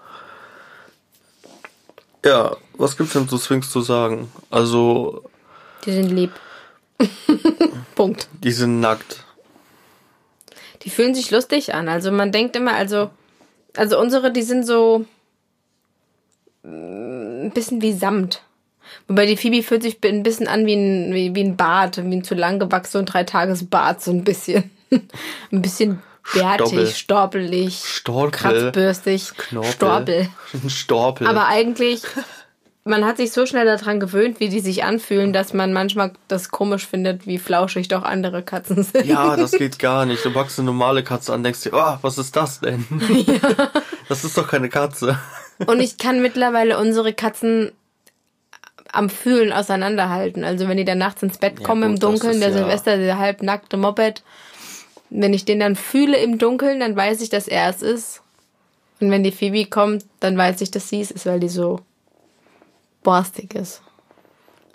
[2.25, 4.31] Ja, was gibt's denn zu Sphinx zu sagen?
[4.51, 5.23] Also,
[5.85, 6.33] Die sind lieb.
[7.95, 8.29] Punkt.
[8.43, 9.25] die sind nackt.
[10.83, 11.89] Die fühlen sich lustig an.
[11.89, 13.11] Also man denkt immer, also,
[13.77, 15.05] also unsere, die sind so
[16.65, 18.43] ein bisschen wie Samt.
[19.09, 22.17] Wobei die Phoebe fühlt sich ein bisschen an wie ein, wie, wie ein Bart, wie
[22.17, 24.71] ein zu lang gewachsener und drei Tages Bart, so ein bisschen.
[24.91, 28.31] ein bisschen bärtig, stoppelig, Storpel.
[28.31, 29.73] kratzbürstig, Knorpel.
[29.73, 30.29] Storpel.
[30.69, 31.27] Storpel.
[31.27, 32.03] Aber eigentlich,
[32.85, 36.51] man hat sich so schnell daran gewöhnt, wie die sich anfühlen, dass man manchmal das
[36.51, 39.07] komisch findet, wie flauschig doch andere Katzen sind.
[39.07, 40.25] ja, das geht gar nicht.
[40.25, 42.87] Du packst eine normale Katze an, denkst dir, oh, was ist das denn?
[44.09, 45.19] Das ist doch keine Katze.
[45.67, 47.73] Und ich kann mittlerweile unsere Katzen
[48.93, 50.45] am Fühlen auseinanderhalten.
[50.45, 52.57] Also wenn die dann nachts ins Bett Ja, kommen im gut, das Dunkeln, der ja-
[52.57, 54.23] Silvester, der halbnackte Moped,
[55.11, 58.23] wenn ich den dann fühle im Dunkeln, dann weiß ich, dass er es ist.
[59.01, 61.81] Und wenn die Phoebe kommt, dann weiß ich, dass sie es ist, weil die so
[63.03, 63.83] borstig ist.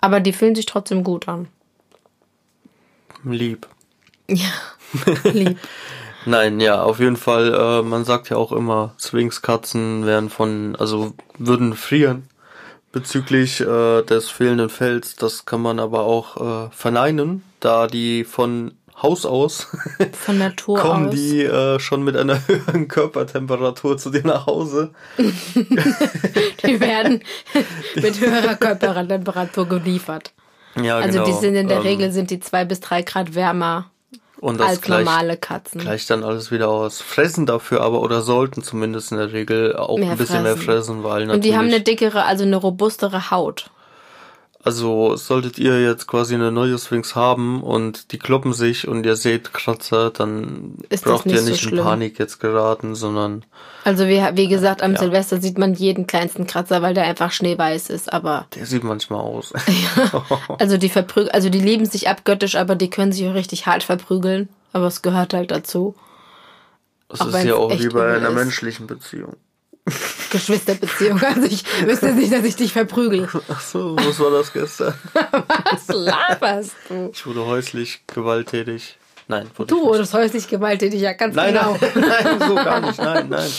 [0.00, 1.48] Aber die fühlen sich trotzdem gut an.
[3.24, 3.66] Lieb.
[4.28, 4.50] Ja,
[5.32, 5.58] lieb.
[6.26, 11.14] Nein, ja, auf jeden Fall, äh, man sagt ja auch immer, Swingskatzen werden von, also
[11.38, 12.28] würden frieren
[12.92, 15.16] bezüglich äh, des fehlenden Fells.
[15.16, 19.68] Das kann man aber auch äh, verneinen, da die von Haus aus
[20.12, 21.14] Von Natur kommen aus.
[21.14, 24.90] die äh, schon mit einer höheren Körpertemperatur zu dir nach Hause.
[25.16, 27.22] Die werden
[27.94, 30.32] mit höherer Körpertemperatur geliefert.
[30.80, 31.24] Ja, Also genau.
[31.30, 33.90] die sind in der Ähm, Regel sind die zwei bis drei Grad wärmer
[34.40, 35.80] und das als gleicht, normale Katzen.
[35.80, 37.00] gleicht dann alles wieder aus.
[37.00, 41.00] Fressen dafür aber oder sollten zumindest in der Regel auch Mehr ein bisschen mehr fressen.
[41.00, 43.70] fressen, weil natürlich Und die haben eine dickere, also eine robustere Haut.
[44.62, 49.16] Also solltet ihr jetzt quasi eine neue Sphinx haben und die kloppen sich und ihr
[49.16, 51.84] seht Kratzer, dann Ist braucht ihr nicht so nicht in schlimm.
[51.84, 53.46] Panik jetzt geraten, sondern
[53.84, 54.98] Also wie, wie gesagt, am Ja.
[54.98, 58.12] Silvester sieht man jeden kleinsten Kratzer, weil der einfach schneeweiß ist.
[58.12, 59.54] Aber der sieht manchmal aus.
[60.58, 63.82] also die verprügeln, also die lieben sich abgöttisch, aber die können sich auch richtig hart
[63.82, 64.50] verprügeln.
[64.74, 65.94] Aber es gehört halt dazu.
[67.08, 68.34] Das Auch ist wenn's ja auch echt wie bei übel einer ist.
[68.34, 69.36] menschlichen Beziehung.
[70.30, 71.20] Geschwisterbeziehung.
[71.24, 73.28] Also ich wüsste nicht, dass ich dich verprügel.
[73.48, 74.94] Ach so, was war das gestern?
[75.70, 77.10] Was laberst du?
[77.12, 78.96] Ich wurde häuslich gewalttätig.
[79.28, 81.76] Nein, wurde Du wurdest häuslich gewalttätig, ja ganz Nein, genau.
[81.80, 81.92] nein,
[82.24, 82.98] nein, so gar nicht.
[82.98, 83.50] Nein, nein.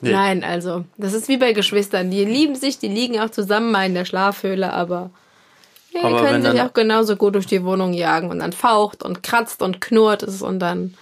[0.00, 0.12] Nee.
[0.12, 2.10] Nein, also, das ist wie bei Geschwistern.
[2.10, 5.10] Die lieben sich, die liegen auch zusammen mal in der Schlafhöhle, aber,
[5.92, 9.22] ja, die können sich auch genauso gut durch die Wohnung jagen und dann faucht und
[9.22, 10.94] kratzt und knurrt es und dann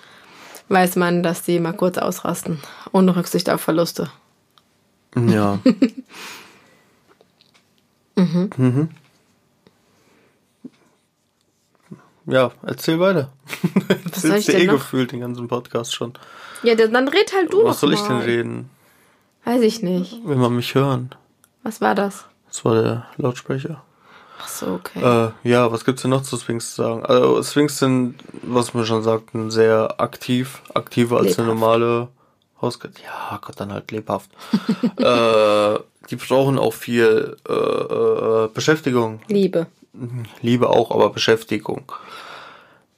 [0.69, 2.61] weiß man, dass die mal kurz ausrasten,
[2.93, 4.11] ohne Rücksicht auf Verluste.
[5.15, 5.59] Ja.
[8.17, 8.89] mhm.
[12.27, 13.31] Ja, erzähl weiter.
[14.25, 14.75] Was dir eh noch?
[14.75, 16.15] gefühlt den ganzen Podcast schon.
[16.63, 18.25] Ja, dann red halt du Was soll noch ich denn mal.
[18.25, 18.71] reden?
[19.45, 20.27] Weiß ich nicht.
[20.27, 21.11] Will man mich hören?
[21.63, 22.25] Was war das?
[22.49, 23.83] Das war der Lautsprecher.
[24.41, 25.01] Ach so, okay.
[25.01, 27.05] Äh, ja, was gibt's denn noch zu Sphinx zu sagen?
[27.05, 31.61] Also Sphinx sind, was wir schon sagten, sehr aktiv, aktiver als eine Lebhaft.
[31.61, 32.09] normale
[32.65, 33.03] Hauskatze.
[33.05, 34.31] Ja, Gott, dann halt lebhaft.
[34.99, 35.79] äh,
[36.11, 39.21] die brauchen auch viel äh, äh, Beschäftigung.
[39.29, 39.67] Liebe.
[40.43, 41.93] Liebe auch, aber Beschäftigung.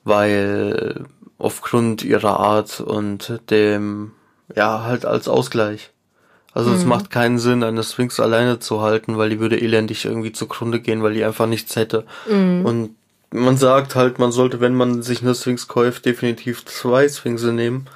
[0.05, 1.05] Weil
[1.38, 4.12] aufgrund ihrer Art und dem,
[4.55, 5.90] ja, halt als Ausgleich.
[6.55, 10.33] Also es macht keinen Sinn, eine Sphinx alleine zu halten, weil die würde elendig irgendwie
[10.33, 12.07] zugrunde gehen, weil die einfach nichts hätte.
[12.26, 12.94] Und
[13.31, 17.87] man sagt halt, man sollte, wenn man sich eine Sphinx kauft, definitiv zwei Sphinxe nehmen.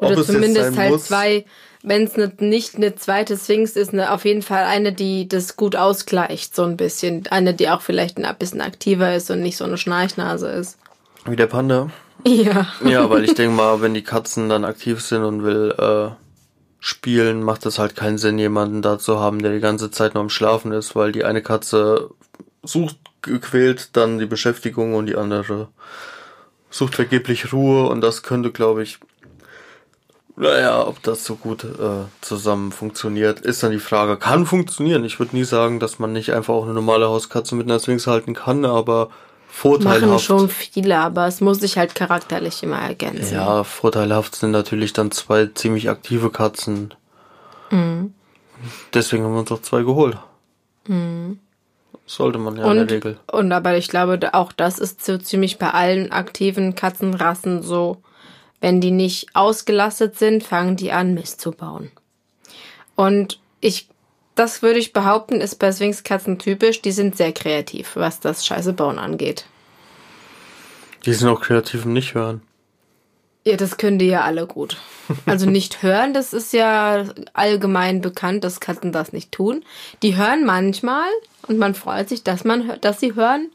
[0.00, 1.04] Oder Ob zumindest halt muss?
[1.04, 1.44] zwei,
[1.82, 5.56] wenn es ne, nicht eine zweite Sphinx ist, ne, auf jeden Fall eine, die das
[5.56, 7.26] gut ausgleicht, so ein bisschen.
[7.30, 10.78] Eine, die auch vielleicht ein bisschen aktiver ist und nicht so eine Schnarchnase ist.
[11.26, 11.90] Wie der Panda.
[12.26, 12.66] Ja.
[12.84, 16.14] Ja, weil ich denke mal, wenn die Katzen dann aktiv sind und will äh,
[16.78, 20.22] spielen, macht es halt keinen Sinn, jemanden da zu haben, der die ganze Zeit nur
[20.22, 22.10] am Schlafen ist, weil die eine Katze
[22.62, 25.68] sucht gequält dann die Beschäftigung und die andere
[26.70, 28.98] sucht vergeblich Ruhe und das könnte, glaube ich,
[30.36, 34.16] naja, ob das so gut äh, zusammen funktioniert, ist dann die Frage.
[34.16, 35.04] Kann funktionieren.
[35.04, 38.06] Ich würde nie sagen, dass man nicht einfach auch eine normale Hauskatze mit einer Sphinx
[38.06, 39.10] halten kann, aber
[39.48, 40.02] vorteilhaft.
[40.02, 43.34] Machen schon viele, aber es muss sich halt charakterlich immer ergänzen.
[43.34, 46.94] Ja, vorteilhaft sind natürlich dann zwei ziemlich aktive Katzen.
[47.70, 48.14] Mhm.
[48.94, 50.16] Deswegen haben wir uns auch zwei geholt.
[52.06, 53.18] Sollte man ja in der Und, Regel.
[53.30, 57.98] und aber ich glaube, auch das ist so ziemlich bei allen aktiven Katzenrassen so.
[58.60, 61.90] Wenn die nicht ausgelastet sind, fangen die an, Mist zu bauen.
[62.94, 63.88] Und ich,
[64.34, 66.82] das würde ich behaupten, ist bei Sphinxkatzen typisch.
[66.82, 69.46] Die sind sehr kreativ, was das Scheiße bauen angeht.
[71.06, 72.42] Die sind auch kreativ im Nicht-Hören.
[73.46, 74.76] Ja, das können die ja alle gut.
[75.24, 79.64] Also nicht hören, das ist ja allgemein bekannt, dass Katzen das nicht tun.
[80.02, 81.08] Die hören manchmal
[81.48, 83.50] und man freut sich, dass man hört, dass sie hören.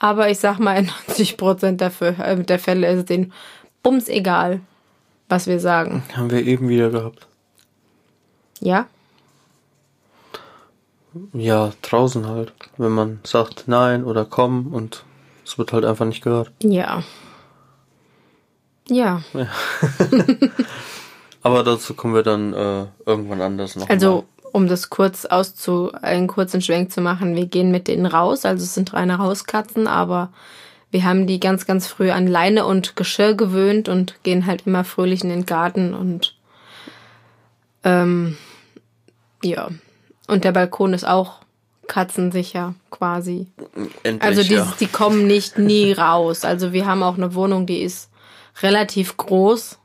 [0.00, 3.32] Aber ich sag mal, in 90 Prozent der, Fö- äh, der Fälle ist es denen
[3.84, 4.60] bums egal,
[5.28, 6.02] was wir sagen.
[6.16, 7.28] Haben wir eben wieder gehabt.
[8.60, 8.88] Ja?
[11.32, 12.52] Ja, draußen halt.
[12.76, 15.04] Wenn man sagt nein oder komm und
[15.44, 16.50] es wird halt einfach nicht gehört.
[16.60, 17.04] Ja.
[18.88, 19.22] Ja.
[21.42, 23.88] Aber dazu kommen wir dann äh, irgendwann anders noch.
[23.88, 28.44] Also, um das kurz auszu, einen kurzen Schwenk zu machen, wir gehen mit denen raus,
[28.44, 30.30] also es sind reine Hauskatzen, aber
[30.94, 34.84] wir haben die ganz, ganz früh an Leine und Geschirr gewöhnt und gehen halt immer
[34.84, 36.36] fröhlich in den Garten und
[37.82, 38.38] ähm,
[39.42, 39.70] ja.
[40.28, 41.40] Und der Balkon ist auch
[41.88, 43.48] katzensicher quasi.
[44.04, 44.72] Endlich, Also die, ja.
[44.78, 46.44] die kommen nicht nie raus.
[46.44, 48.08] Also wir haben auch eine Wohnung, die ist
[48.62, 49.80] relativ groß.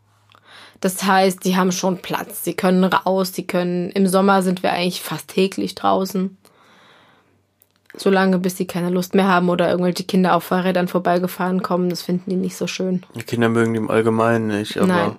[0.79, 2.43] Das heißt, die haben schon Platz.
[2.43, 3.89] Sie können raus, die können.
[3.89, 6.37] Im Sommer sind wir eigentlich fast täglich draußen.
[7.99, 12.01] Solange bis sie keine Lust mehr haben oder irgendwelche Kinder auf Fahrrädern vorbeigefahren kommen, das
[12.01, 13.03] finden die nicht so schön.
[13.13, 15.17] Die Kinder mögen die im Allgemeinen nicht, aber Nein.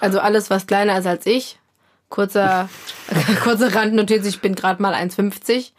[0.00, 1.58] Also alles, was kleiner ist als ich.
[2.08, 2.68] Kurzer,
[3.44, 5.70] kurze Randnotiz, ich bin gerade mal 1,50.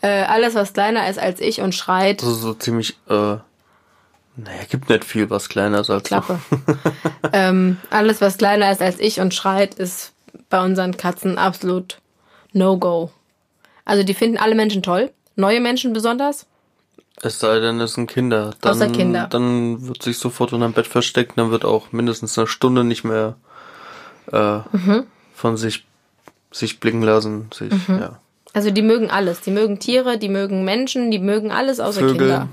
[0.00, 3.36] Äh, alles, was kleiner ist als ich und schreit, so, so ziemlich, äh,
[4.38, 6.08] naja, gibt nicht viel, was kleiner ist als so.
[6.08, 6.40] Klappe.
[7.32, 10.12] ähm, alles, was kleiner ist als ich und schreit, ist
[10.48, 12.00] bei unseren Katzen absolut
[12.52, 13.10] No-Go.
[13.84, 15.10] Also die finden alle Menschen toll.
[15.38, 16.46] Neue Menschen besonders.
[17.22, 18.54] Es sei denn, es sind Kinder.
[18.60, 19.26] Dann, Außer Kinder.
[19.30, 23.04] Dann wird sich sofort unter dem Bett versteckt, dann wird auch mindestens eine Stunde nicht
[23.04, 23.36] mehr
[24.32, 25.04] äh, Mhm.
[25.34, 25.86] von sich
[26.50, 27.50] sich blicken lassen.
[27.54, 28.18] Sich, ja.
[28.54, 29.40] Also die mögen alles.
[29.42, 32.16] Die mögen Tiere, die mögen Menschen, die mögen alles außer Vögel.
[32.18, 32.48] Kinder.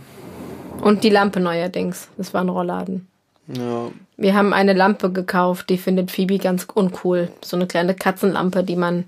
[0.81, 2.09] Und die Lampe neuerdings.
[2.17, 3.07] Das war ein Rollladen.
[3.47, 3.89] ja.
[4.17, 7.29] Wir haben eine Lampe gekauft, die findet Phoebe ganz uncool.
[7.43, 9.05] So eine kleine Katzenlampe, die man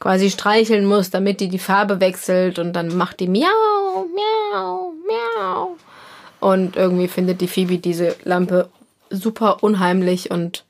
[0.00, 4.06] quasi streicheln muss, damit die die Farbe wechselt und dann macht die miau,
[4.52, 5.76] miau, miau.
[6.40, 8.70] Und irgendwie findet die Phoebe diese Lampe
[9.10, 10.64] super unheimlich und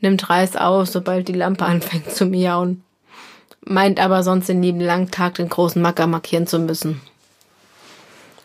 [0.00, 2.84] nimmt Reis aus, sobald die Lampe anfängt zu miauen.
[3.60, 7.00] Meint aber sonst den lieben langen Tag den großen Macker markieren zu müssen.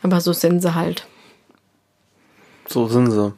[0.02, 1.06] Aber so sind sie halt.
[2.68, 3.34] So sind sie.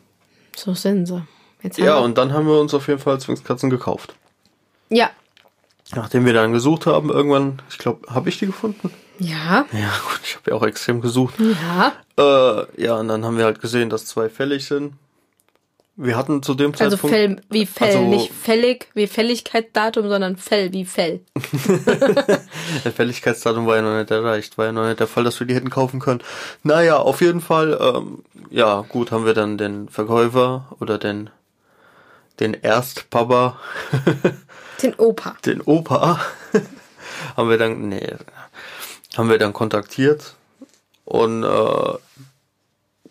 [0.55, 1.21] So sind sie.
[1.61, 4.15] Jetzt Ja, und dann haben wir uns auf jeden Fall Zwingskatzen gekauft.
[4.89, 5.09] ja,
[5.93, 8.89] Nachdem wir dann gesucht haben, irgendwann, ich glaube, habe ich die gefunden?
[9.19, 11.35] ja, Ja, gut, ich habe ja auch extrem gesucht.
[11.39, 11.93] ja.
[12.17, 14.93] Äh, ja, und dann haben wir halt gesehen, dass zwei fällig sind.
[15.97, 17.15] Wir hatten zu dem Also Zeitpunkt.
[17.15, 21.21] Fell wie Fell, Also- nicht fällig wie Fälligkeitsdatum, sondern Fell wie Fell.
[22.83, 24.57] Der Fälligkeitsdatum war ja noch nicht erreicht.
[24.57, 26.21] War ja noch nicht der Fall, dass wir die hätten kaufen können.
[26.63, 31.29] Naja, auf jeden Fall, ähm, ja, gut, haben wir dann den Verkäufer oder den,
[32.41, 33.57] den Erstpapa,
[34.81, 35.35] Den Opa.
[35.45, 36.19] den Opa,
[37.37, 38.13] haben wir dann, nee,
[39.17, 40.35] haben wir dann kontaktiert
[41.05, 41.93] und äh,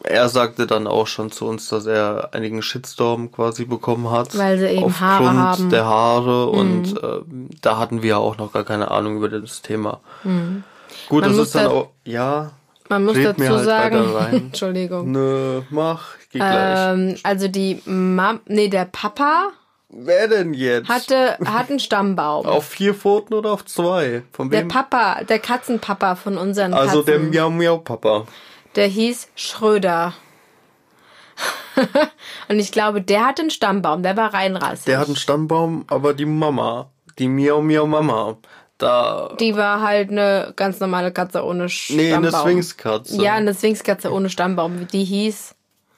[0.06, 4.36] er sagte dann auch schon zu uns, dass er einigen Shitstorm quasi bekommen hat.
[4.36, 5.64] Weil sie eben aufgrund Haare haben.
[5.64, 5.70] Mhm.
[5.70, 7.20] der Haare und äh,
[7.62, 10.00] da hatten wir auch noch gar keine Ahnung über das Thema.
[10.22, 10.64] Gut, Mhm.
[11.10, 12.50] Man das ist dann da- auch, ja,
[12.90, 14.04] Man muss dazu halt sagen.
[14.32, 15.10] Entschuldigung.
[15.10, 16.92] nö, mach, geh gleich.
[16.92, 19.50] Ähm, also die Mam, nee, der Papa
[19.96, 20.88] Wer denn jetzt?
[20.88, 22.46] hatte, hat einen Stammbaum.
[22.46, 24.22] auf vier Pfoten oder auf zwei?
[24.32, 24.68] Von Der wem?
[24.68, 28.24] Papa, der Katzenpapa von unseren also der Katzen, Miau Miau Papa.
[28.74, 30.14] der hieß Schröder.
[32.48, 34.84] und ich glaube, der hat einen Stammbaum, der war rein rassig.
[34.86, 38.36] Der hat einen Stammbaum, aber die Mama, die Miau Miau Mama,
[38.78, 39.34] da.
[39.38, 42.04] Die war halt eine ganz normale Katze ohne Stammbaum.
[42.06, 43.22] Nee, eine Sphinxkatze.
[43.22, 44.86] Ja, eine Sphinxkatze ohne Stammbaum.
[44.88, 45.54] Die hieß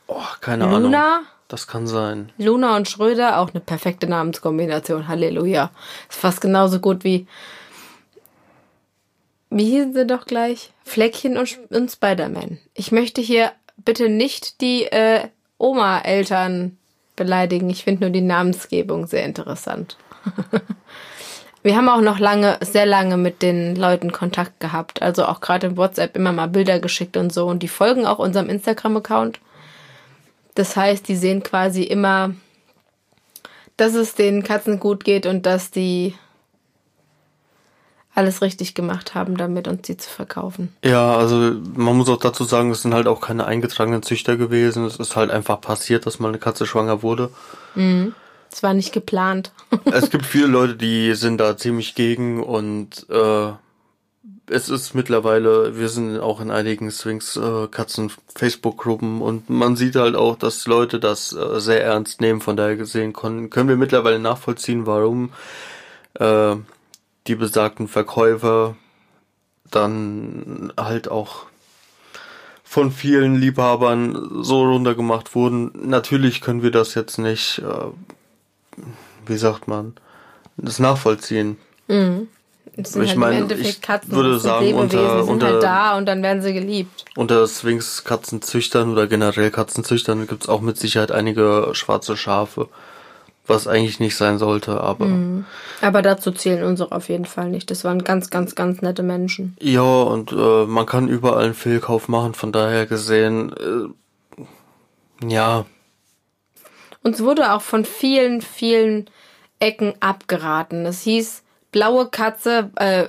[0.08, 0.82] Oh, keine Ahnung.
[0.82, 1.20] Luna.
[1.48, 2.32] Das kann sein.
[2.38, 5.06] Luna und Schröder, auch eine perfekte Namenskombination.
[5.06, 5.70] Halleluja.
[6.08, 7.26] Ist fast genauso gut wie.
[9.50, 10.72] Wie hießen sie doch gleich?
[10.84, 12.58] Fleckchen und, und Spider-Man.
[12.74, 15.28] Ich möchte hier bitte nicht die äh,
[15.58, 16.76] Oma-Eltern
[17.14, 17.70] beleidigen.
[17.70, 19.96] Ich finde nur die Namensgebung sehr interessant.
[21.62, 25.02] Wir haben auch noch lange, sehr lange mit den Leuten Kontakt gehabt.
[25.02, 27.46] Also auch gerade im WhatsApp immer mal Bilder geschickt und so.
[27.46, 29.40] Und die folgen auch unserem Instagram-Account.
[30.56, 32.34] Das heißt, die sehen quasi immer,
[33.76, 36.14] dass es den Katzen gut geht und dass die
[38.14, 40.74] alles richtig gemacht haben, damit uns die zu verkaufen.
[40.82, 41.36] Ja, also
[41.74, 44.86] man muss auch dazu sagen, es sind halt auch keine eingetragenen Züchter gewesen.
[44.86, 47.30] Es ist halt einfach passiert, dass mal eine Katze schwanger wurde.
[48.50, 49.52] Es war nicht geplant.
[49.84, 53.52] Es gibt viele Leute, die sind da ziemlich gegen und äh,
[54.48, 60.66] es ist mittlerweile, wir sind auch in einigen Swings-Katzen-Facebook-Gruppen und man sieht halt auch, dass
[60.66, 62.40] Leute das äh, sehr ernst nehmen.
[62.40, 65.32] Von daher gesehen können, können wir mittlerweile nachvollziehen, warum
[66.14, 66.56] äh,
[67.26, 68.76] die besagten Verkäufer
[69.70, 71.46] dann halt auch
[72.62, 75.72] von vielen Liebhabern so runtergemacht wurden.
[75.74, 77.90] Natürlich können wir das jetzt nicht, äh,
[79.26, 79.94] wie sagt man,
[80.56, 81.58] das nachvollziehen.
[82.78, 85.46] Es sind Ich halt meine, im Endeffekt ich Katzen, würde das sagen, unter- sind unter-
[85.46, 87.04] halt da und dann werden sie geliebt.
[87.16, 92.68] Unter Sphinx-Katzenzüchtern oder generell Katzenzüchtern gibt's auch mit Sicherheit einige schwarze Schafe,
[93.46, 95.08] was eigentlich nicht sein sollte, aber
[95.80, 97.70] Aber dazu zählen unsere auf jeden Fall nicht.
[97.70, 99.56] Das waren ganz, ganz, ganz nette Menschen.
[99.60, 105.64] ja, und äh, man kann überall einen Fehlkauf machen, von daher gesehen, äh, ja,
[107.02, 109.06] Uns wurde auch von vielen, vielen
[109.60, 110.84] Ecken abgeraten.
[110.84, 111.42] Es hieß
[111.76, 113.04] blaue Katze, äh,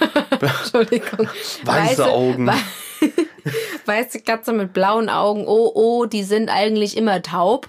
[0.40, 1.28] Entschuldigung.
[1.64, 2.48] Weiße Augen.
[2.48, 2.56] wei-
[3.86, 5.44] weiße Katze mit blauen Augen.
[5.46, 7.68] Oh, oh, die sind eigentlich immer taub.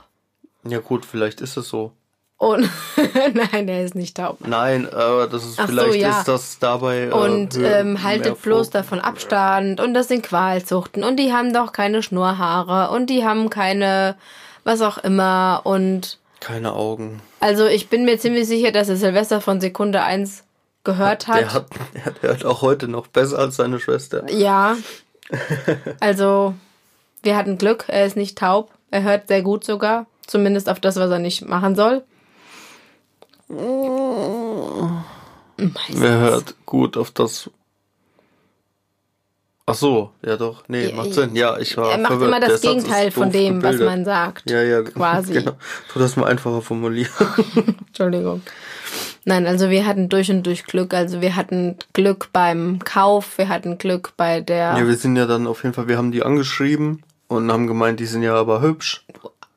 [0.67, 1.91] ja gut, vielleicht ist es so.
[2.37, 2.67] Und
[3.33, 4.39] nein, der ist nicht taub.
[4.45, 6.17] Nein, aber das ist Ach so, vielleicht ja.
[6.19, 7.03] ist das dabei.
[7.05, 9.79] Äh, Und ähm, haltet bloß davon Abstand.
[9.79, 11.03] Und das sind Qualzuchten.
[11.03, 12.89] Und die haben doch keine Schnurrhaare.
[12.93, 14.17] Und die haben keine,
[14.63, 15.61] was auch immer.
[15.63, 17.21] Und Keine Augen.
[17.39, 20.43] also ich bin mir ziemlich sicher, dass er Silvester von Sekunde 1
[20.83, 21.39] gehört hat.
[21.39, 21.67] Der hat,
[22.21, 24.29] der hört auch heute noch besser als seine Schwester.
[24.29, 24.75] Ja.
[26.01, 26.53] Also,
[27.23, 27.85] wir hatten Glück.
[27.87, 28.71] Er ist nicht taub.
[28.91, 30.05] Er hört sehr gut sogar.
[30.27, 32.03] Zumindest auf das, was er nicht machen soll.
[33.47, 34.91] Meistens.
[35.93, 37.49] Wer hört gut auf das?
[39.65, 40.63] Ach so, ja doch.
[40.67, 41.35] Nee, Ja, macht Sinn.
[41.35, 42.27] Ja, ich war Er macht verwirrt.
[42.29, 43.87] immer Der das ist Gegenteil von dem, was gebildet.
[43.87, 44.49] man sagt.
[44.49, 45.33] Ja, ja, Quasi.
[45.33, 45.53] Genau.
[45.91, 47.09] Tu das mal einfacher formulieren.
[47.87, 48.41] Entschuldigung.
[49.25, 50.93] Nein, also wir hatten durch und durch Glück.
[50.93, 55.25] Also wir hatten Glück beim Kauf, wir hatten Glück bei der ja, wir sind ja
[55.25, 58.61] dann auf jeden Fall, wir haben die angeschrieben und haben gemeint, die sind ja aber
[58.61, 59.05] hübsch.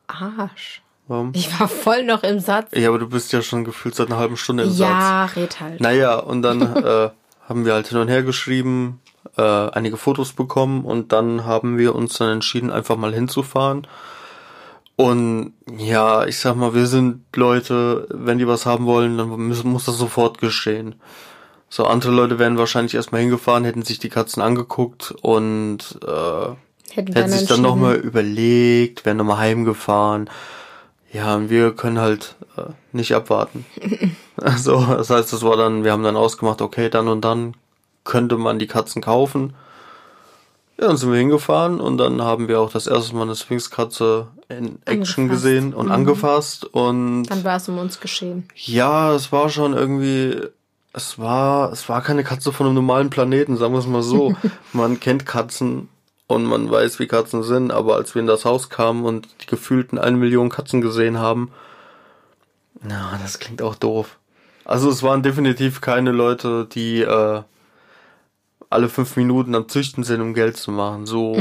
[0.06, 0.82] Arsch.
[1.08, 1.32] Warum?
[1.34, 2.70] Ich war voll noch im Satz.
[2.74, 4.88] Ja, aber du bist ja schon gefühlt seit einer halben Stunde im Satz.
[4.88, 5.80] Ja, red halt.
[5.80, 7.10] Naja, und dann äh,
[7.48, 9.00] haben wir halt hin und her geschrieben,
[9.36, 13.86] äh, einige Fotos bekommen und dann haben wir uns dann entschieden, einfach mal hinzufahren.
[14.96, 19.62] Und ja, ich sag mal, wir sind Leute, wenn die was haben wollen, dann muss,
[19.62, 20.94] muss das sofort geschehen.
[21.68, 26.54] So, andere Leute wären wahrscheinlich erstmal hingefahren, hätten sich die Katzen angeguckt und äh,
[26.94, 30.30] Hätten hätten sich dann nochmal überlegt, wären nochmal heimgefahren.
[31.12, 33.66] Ja, und wir können halt äh, nicht abwarten.
[34.36, 37.54] also, das heißt, das war dann, wir haben dann ausgemacht, okay, dann und dann
[38.06, 39.54] könnte man die Katzen kaufen.
[40.78, 44.28] Ja, dann sind wir hingefahren und dann haben wir auch das erste Mal eine Sphinx-Katze
[44.48, 45.28] in Action Angefasst.
[45.44, 45.92] gesehen und Mhm.
[45.92, 48.46] angefasst und Dann war es um uns geschehen.
[48.54, 50.38] ja, es war schon irgendwie,
[50.92, 54.34] es war, es war keine Katze von einem normalen Planeten, sagen wir es mal so.
[54.74, 55.88] man kennt Katzen
[56.26, 59.46] und man weiß, wie Katzen sind, aber als wir in das Haus kamen und die
[59.46, 61.52] gefühlten eine Million Katzen gesehen haben,
[62.82, 64.18] na, das klingt auch doof.
[64.64, 67.42] Also es waren definitiv keine Leute, die äh,
[68.70, 71.06] alle fünf Minuten am Züchten sind, um Geld zu machen.
[71.06, 71.36] So,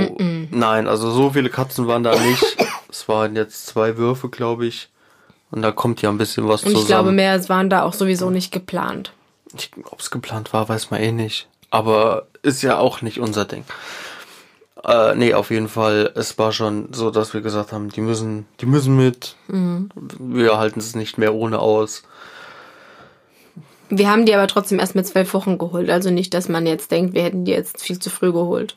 [0.52, 2.44] nein, also so viele Katzen waren da nicht.
[2.90, 4.90] es waren jetzt zwei Würfe, glaube ich.
[5.52, 6.88] Und da kommt ja ein bisschen was Und ich zusammen.
[6.88, 9.14] glaube, mehr waren da auch sowieso nicht geplant.
[9.86, 11.48] Ob es geplant war, weiß man eh nicht.
[11.70, 13.64] Aber ist ja auch nicht unser Ding.
[14.84, 18.46] Äh, nee, auf jeden Fall, es war schon so, dass wir gesagt haben, die müssen,
[18.62, 19.36] die müssen mit.
[20.20, 22.04] Wir halten es nicht mehr ohne aus.
[23.90, 25.90] Wir haben die aber trotzdem erst mit zwölf Wochen geholt.
[25.90, 28.76] Also nicht, dass man jetzt denkt, wir hätten die jetzt viel zu früh geholt.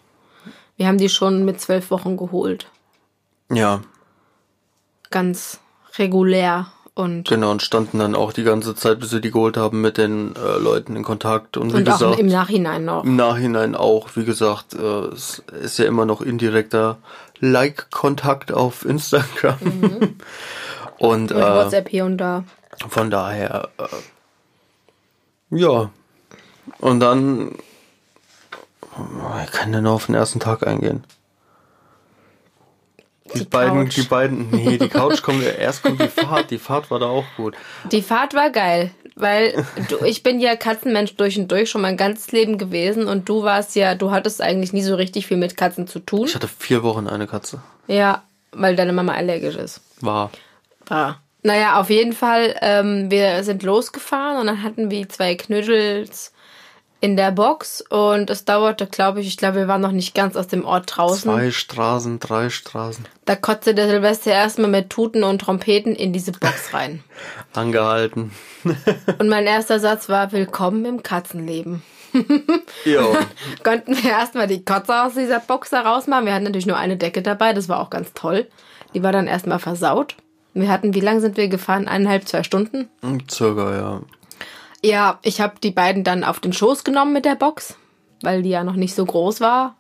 [0.77, 2.67] Wir haben die schon mit zwölf Wochen geholt.
[3.53, 3.81] Ja.
[5.11, 5.59] ganz
[5.99, 9.81] regulär und, Genau, und standen dann auch die ganze Zeit, bis wir die geholt haben,
[9.81, 11.57] mit den äh, Leuten in Kontakt.
[11.57, 13.05] Und wie und auch gesagt, im Nachhinein noch.
[13.05, 16.99] im Nachhinein auch, wie gesagt, äh, es ist ja immer noch indirekter
[17.41, 19.57] Like-Kontakt auf Instagram.
[20.99, 22.45] Und Mit äh, WhatsApp hier und da.
[22.89, 23.85] von daher, äh,
[25.51, 25.91] ja.
[26.81, 27.53] Und dann,
[29.45, 31.05] ich kann ja nur auf den ersten Tag eingehen.
[33.35, 33.97] Die, Die beiden, Couch.
[33.97, 36.51] die beiden, nee, die Couch kommt ja erst kommt die Fahrt.
[36.51, 37.55] Die Fahrt war da auch gut.
[37.93, 41.99] Die Fahrt war geil, weil du, ich bin ja Katzenmensch durch und durch schon mein
[41.99, 45.57] ganzes Leben gewesen und du warst ja, du hattest eigentlich nie so richtig viel mit
[45.59, 46.25] Katzen zu tun.
[46.27, 47.61] Ich hatte vier Wochen eine Katze.
[47.87, 48.23] Ja,
[48.53, 49.83] weil deine Mama allergisch ist.
[50.01, 50.31] War.
[50.87, 51.21] War.
[51.43, 56.33] Naja, auf jeden Fall, ähm, wir sind losgefahren und dann hatten wir zwei Knödels
[57.01, 60.35] in der Box und es dauerte, glaube ich, ich glaube, wir waren noch nicht ganz
[60.35, 61.31] aus dem Ort draußen.
[61.31, 63.07] Zwei Straßen, drei Straßen.
[63.25, 67.05] Da kotzte der Silvester erstmal mit Tuten und Trompeten in diese Box rein.
[67.53, 68.33] Angehalten.
[69.19, 71.83] Und mein erster Satz war, willkommen im Katzenleben.
[72.85, 73.17] Jo.
[73.63, 76.27] Konnten wir erstmal die Kotze aus dieser Box da rausmachen.
[76.27, 78.49] Wir hatten natürlich nur eine Decke dabei, das war auch ganz toll.
[78.95, 80.17] Die war dann erstmal versaut.
[80.61, 81.89] Wir hatten, wie lange sind wir gefahren?
[81.89, 82.89] Eineinhalb, zwei Stunden.
[83.31, 84.01] Circa, ja.
[84.85, 87.77] Ja, ich habe die beiden dann auf den Schoß genommen mit der Box,
[88.23, 89.77] weil die ja noch nicht so groß war.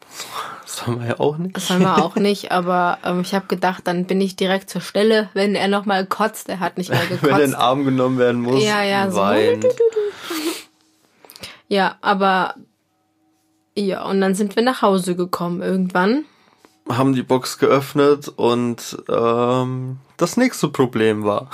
[0.63, 1.57] Das haben wir ja auch nicht.
[1.57, 4.81] Das haben wir auch nicht, aber ähm, ich habe gedacht, dann bin ich direkt zur
[4.81, 6.49] Stelle, wenn er nochmal kotzt.
[6.49, 7.55] Er hat nicht mehr Wenn er in den gekotzt.
[7.65, 8.63] Arm genommen werden muss.
[8.63, 9.19] Ja, ja, so.
[9.19, 9.67] weint.
[11.71, 12.55] Ja, aber
[13.77, 16.25] ja, und dann sind wir nach Hause gekommen irgendwann.
[16.89, 21.49] Haben die Box geöffnet und ähm, das nächste Problem war.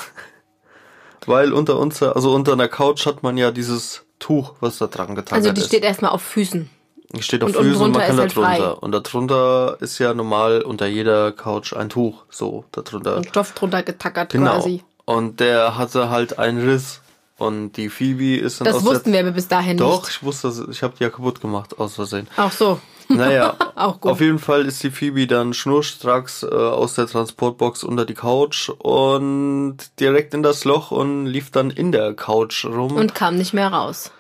[1.27, 5.15] Weil unter uns, also unter einer Couch hat man ja dieses Tuch, was da dran
[5.15, 5.69] getan Also die ist.
[5.69, 6.69] steht erstman auf Füßen.
[7.13, 8.57] Die steht auf und Füßen und man kann da ist halt drunter.
[8.57, 8.71] frei.
[8.81, 12.25] Und da drunter ist ja normal unter jeder Couch ein Tuch.
[12.29, 13.17] So, da drunter.
[13.17, 14.53] Und Stoff drunter getackert Genau.
[14.57, 14.83] quasi.
[15.07, 17.01] Und der hatte halt einen Riss.
[17.37, 20.17] Und die Phoebe ist dann Das wussten wir aber bis dahin Doch, nicht.
[20.17, 22.29] ich wusste, ich habe die ja kaputt gemacht, aus Versehen.
[22.37, 22.79] Auch so.
[23.09, 24.13] Naja, Auch gut.
[24.13, 28.71] auf jeden Fall ist die Phoebe dann schnurstracks äh, aus der Transportbox unter die Couch
[28.71, 32.97] und direkt in das Loch und lief dann in der Couch rum.
[32.97, 34.11] Und kam nicht mehr raus.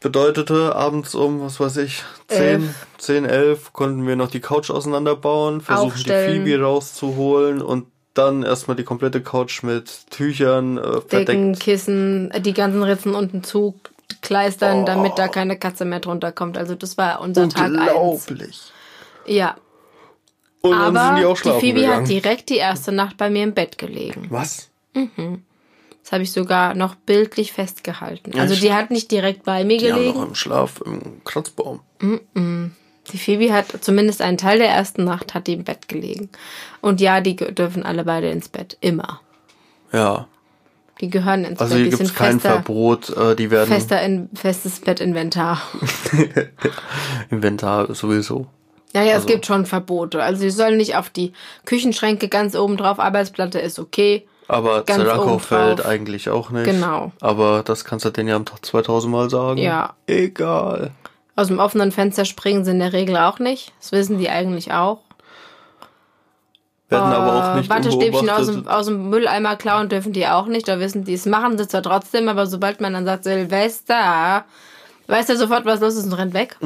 [0.00, 2.86] Bedeutete, abends um, was weiß ich, 10, Elf.
[2.98, 6.44] 10, 11 konnten wir noch die Couch auseinanderbauen, versuchen Aufstellen.
[6.44, 11.60] die Phoebe rauszuholen und dann erstmal die komplette Couch mit Tüchern äh, Decken, verdeckt.
[11.60, 13.74] Kissen, äh, die ganzen Ritzen unten zu
[14.20, 14.84] kleistern, Oh.
[14.84, 16.58] damit da keine Katze mehr drunter kommt.
[16.58, 17.78] Also das war unser Tag eins.
[17.78, 18.60] Unglaublich.
[19.26, 19.56] Ja,
[20.60, 22.02] Und dann aber sind die auch die schlafen Phoebe gegangen.
[22.02, 24.26] hat direkt die erste Nacht bei mir im Bett gelegen.
[24.30, 24.68] Was?
[24.94, 28.38] Das habe ich sogar noch bildlich festgehalten.
[28.38, 30.18] Also die hat nicht direkt bei mir Die gelegen.
[30.18, 31.80] noch im Schlaf im Kratzbaum.
[33.12, 36.28] Die Phoebe hat zumindest einen Teil der ersten Nacht hat die im Bett gelegen.
[36.80, 38.76] Und ja, die dürfen alle beide ins Bett.
[38.80, 39.20] Immer.
[39.92, 40.26] Ja.
[41.02, 41.82] Die gehören ins Also Bett.
[41.82, 45.60] hier Die gibt es sind kein fester, Verbot, äh, die werden fester in, festes Bettinventar.
[47.30, 48.46] Inventar sowieso.
[48.94, 50.22] Ja, ja, Also- es gibt schon Verbote.
[50.22, 51.32] Also sie sollen nicht auf die
[51.64, 52.98] Küchenschränke ganz oben drauf.
[52.98, 54.26] Arbeitsplatte ist okay.
[54.48, 56.64] Aber oben fällt eigentlich auch nicht.
[56.66, 57.12] Genau.
[57.20, 59.58] Aber das kannst du denen ja am Tag 2000 Mal sagen.
[59.58, 59.94] Ja.
[60.06, 60.90] Egal.
[61.36, 63.72] Aus dem offenen Fenster springen sie in der Regel auch nicht.
[63.80, 65.00] Das wissen die eigentlich auch.
[66.92, 70.68] Werden aber auch nicht Wattestäbchen aus dem, aus dem Mülleimer klauen dürfen die auch nicht.
[70.68, 74.44] Da wissen die, es machen sie zwar trotzdem, aber sobald man dann sagt, Silvester,
[75.08, 76.56] weiß er sofort, was los ist und rennt weg.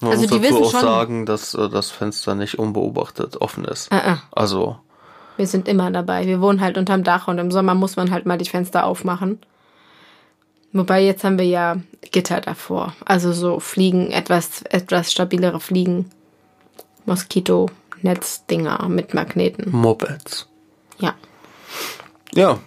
[0.00, 3.40] Man also muss die dazu wissen auch schon- sagen, dass äh, das Fenster nicht unbeobachtet
[3.40, 3.90] offen ist.
[3.92, 4.76] Äh, Also,
[5.36, 6.26] Wir sind immer dabei.
[6.26, 9.38] Wir wohnen halt unterm Dach und im Sommer muss man halt mal die Fenster aufmachen.
[10.72, 11.76] Wobei jetzt haben wir ja
[12.10, 12.92] Gitter davor.
[13.06, 16.10] Also so Fliegen, etwas, etwas stabilere Fliegen.
[18.04, 19.70] Moskito-Netzdinger mit Magneten.
[19.70, 20.46] Mopeds.
[20.98, 21.14] Ja.
[22.34, 22.58] Ja.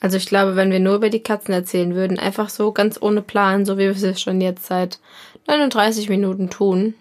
[0.00, 3.22] Also ich glaube, wenn wir nur über die Katzen erzählen würden, einfach so ganz ohne
[3.22, 5.00] Plan, so wie wir es schon jetzt seit
[5.46, 6.94] 39 Minuten tun,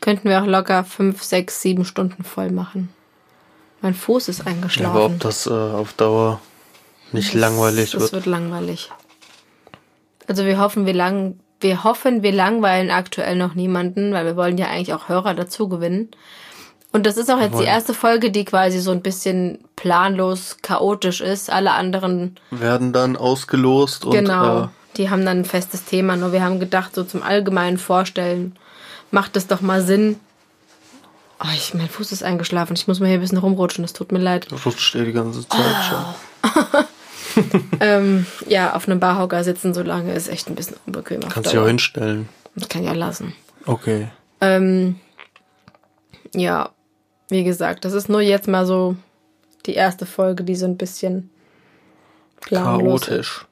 [0.00, 2.88] könnten wir auch locker 5, 6, 7 Stunden voll machen.
[3.80, 4.96] Mein Fuß ist ja aber eingeschlafen.
[4.96, 6.40] ob das äh, auf Dauer
[7.10, 8.12] nicht langweilig das wird.
[8.12, 8.90] wird langweilig.
[10.28, 14.58] Also wir hoffen, wir lang, wir hoffen, wir langweilen aktuell noch niemanden, weil wir wollen
[14.58, 16.10] ja eigentlich auch Hörer dazu gewinnen.
[16.92, 21.22] Und das ist auch jetzt die erste Folge, die quasi so ein bisschen planlos, chaotisch
[21.22, 21.50] ist.
[21.50, 24.64] Alle anderen Werden dann ausgelost und Genau.
[24.64, 26.16] äh, Die haben dann ein festes Thema.
[26.16, 28.54] Nur wir haben gedacht, so zum allgemeinen Vorstellen
[29.10, 30.20] macht es doch mal Sinn.
[31.42, 32.74] Oh, ich, mein Fuß ist eingeschlafen.
[32.76, 33.82] Ich muss mal hier ein bisschen rumrutschen.
[33.82, 34.46] Das tut mir leid.
[34.66, 36.14] rutscht ihr die ganze Zeit Ah.
[36.42, 36.84] schon.
[37.80, 41.20] Ähm, ja, auf einem Barhocker sitzen so lange ist echt ein bisschen unbequem.
[41.20, 42.28] Kannst du ja hinstellen.
[42.54, 43.34] Das kann ja lassen.
[43.66, 44.08] Okay.
[44.40, 45.00] Ähm,
[46.34, 46.70] Ja,
[47.28, 48.96] wie gesagt, das ist nur jetzt mal so
[49.66, 51.30] die erste Folge, die so ein bisschen
[52.44, 52.50] ist.
[52.50, 53.46] Chaotisch.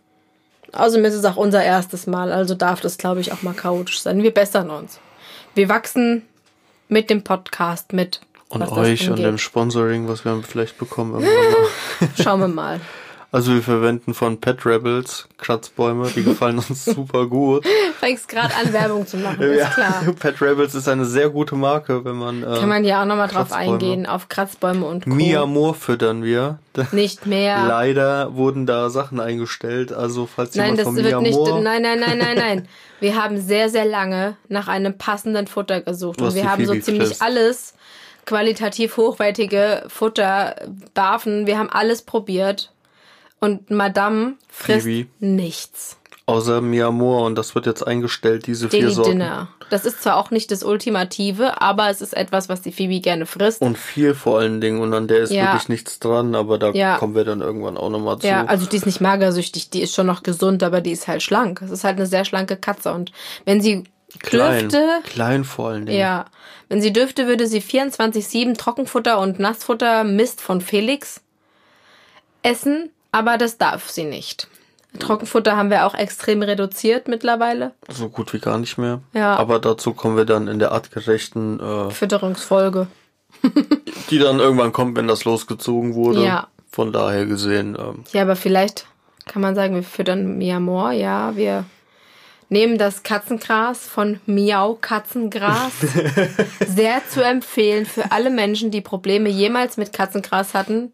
[0.72, 4.00] Außerdem ist es auch unser erstes Mal, also darf das, glaube ich, auch mal chaotisch
[4.00, 4.22] sein.
[4.22, 5.00] Wir bessern uns.
[5.54, 6.22] Wir wachsen
[6.88, 8.20] mit dem Podcast mit.
[8.48, 11.24] Und euch und dem Sponsoring, was wir vielleicht bekommen.
[12.22, 12.80] Schauen wir mal.
[13.32, 17.64] Also wir verwenden von Pet Rebels Kratzbäume, die gefallen uns super gut.
[18.00, 20.02] Fängst gerade an, Werbung zu machen, ist klar.
[20.18, 22.42] Pet Rebels ist eine sehr gute Marke, wenn man.
[22.42, 25.10] Äh, Kann man ja auch nochmal drauf eingehen, auf Kratzbäume und Co.
[25.10, 26.58] Miamor füttern wir.
[26.92, 27.64] Nicht mehr.
[27.66, 31.36] Leider wurden da Sachen eingestellt, also falls Nein, jemand das von wird nicht.
[31.36, 32.68] Miamor, Nein, nein, nein, nein, nein.
[32.98, 36.20] Wir haben sehr, sehr lange nach einem passenden Futter gesucht.
[36.20, 37.22] Und wir haben so ziemlich frisst.
[37.22, 37.74] alles
[38.26, 40.56] qualitativ hochwertige Futter,
[40.94, 41.46] Barfen.
[41.46, 42.72] Wir haben alles probiert.
[43.40, 45.08] Und Madame frisst Phoebe.
[45.18, 45.96] nichts.
[46.26, 49.10] außer Miamor und das wird jetzt eingestellt, diese vier Daily Sorten.
[49.12, 49.48] Dinner.
[49.70, 53.24] Das ist zwar auch nicht das Ultimative, aber es ist etwas, was die Phoebe gerne
[53.26, 53.60] frisst.
[53.62, 55.44] Und viel vor allen Dingen und an der ist Ja.
[55.46, 56.98] wirklich nichts dran, aber da Ja.
[56.98, 58.26] kommen wir dann irgendwann auch nochmal zu.
[58.28, 61.22] Ja, also die ist nicht magersüchtig, die ist schon noch gesund, aber die ist halt
[61.22, 61.62] schlank.
[61.62, 63.10] Es ist halt eine sehr schlanke Katze und
[63.44, 63.84] wenn sie
[64.20, 65.98] klein, dürfte, klein vor allen Dingen.
[65.98, 66.26] ja,
[66.68, 71.20] wenn sie dürfte, würde sie 24/7 Trockenfutter und Nassfutter Mist von Felix
[72.42, 74.48] essen, aber das darf sie nicht.
[74.98, 77.72] Trockenfutter haben wir auch extrem reduziert mittlerweile.
[77.88, 79.00] So gut wie gar nicht mehr.
[79.12, 79.36] Ja.
[79.36, 82.88] Aber dazu kommen wir dann in der artgerechten, äh, Fütterungsfolge.
[84.10, 86.24] die dann irgendwann kommt, wenn das losgezogen wurde.
[86.24, 86.48] Ja.
[86.72, 88.86] Von daher gesehen, ähm, Ja, aber vielleicht
[89.26, 91.64] kann man sagen, wir füttern Miamor, ja, wir
[92.48, 95.72] nehmen das Katzengras von Miau Katzengras.
[96.66, 100.92] Sehr zu empfehlen für alle Menschen, die Probleme jemals mit Katzengras hatten.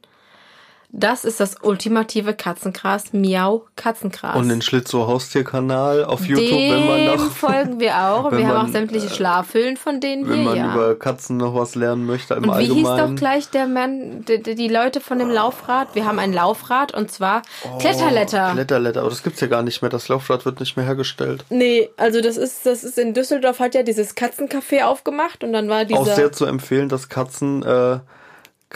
[0.90, 4.36] Das ist das ultimative Katzengras, Miau Katzengras.
[4.36, 8.30] und den Schlitzow Haustierkanal auf YouTube, wenn man Dem noch, folgen wir auch.
[8.30, 10.74] wenn Wir haben man, auch sämtliche Schlafhüllen von denen wenn hier, man ja.
[10.74, 14.42] über Katzen noch was lernen möchte im Und wie hieß doch gleich der Mann, die,
[14.42, 15.94] die Leute von dem Laufrad?
[15.94, 17.42] Wir haben ein Laufrad und zwar
[17.78, 18.48] Kletterletter.
[18.50, 19.90] Oh, Kletterletter, aber das gibt's ja gar nicht mehr.
[19.90, 21.44] Das Laufrad wird nicht mehr hergestellt.
[21.50, 25.68] Nee, also das ist, das ist in Düsseldorf hat ja dieses Katzencafé aufgemacht und dann
[25.68, 26.14] war Auch dieser.
[26.14, 27.98] sehr zu empfehlen, das Katzen, äh,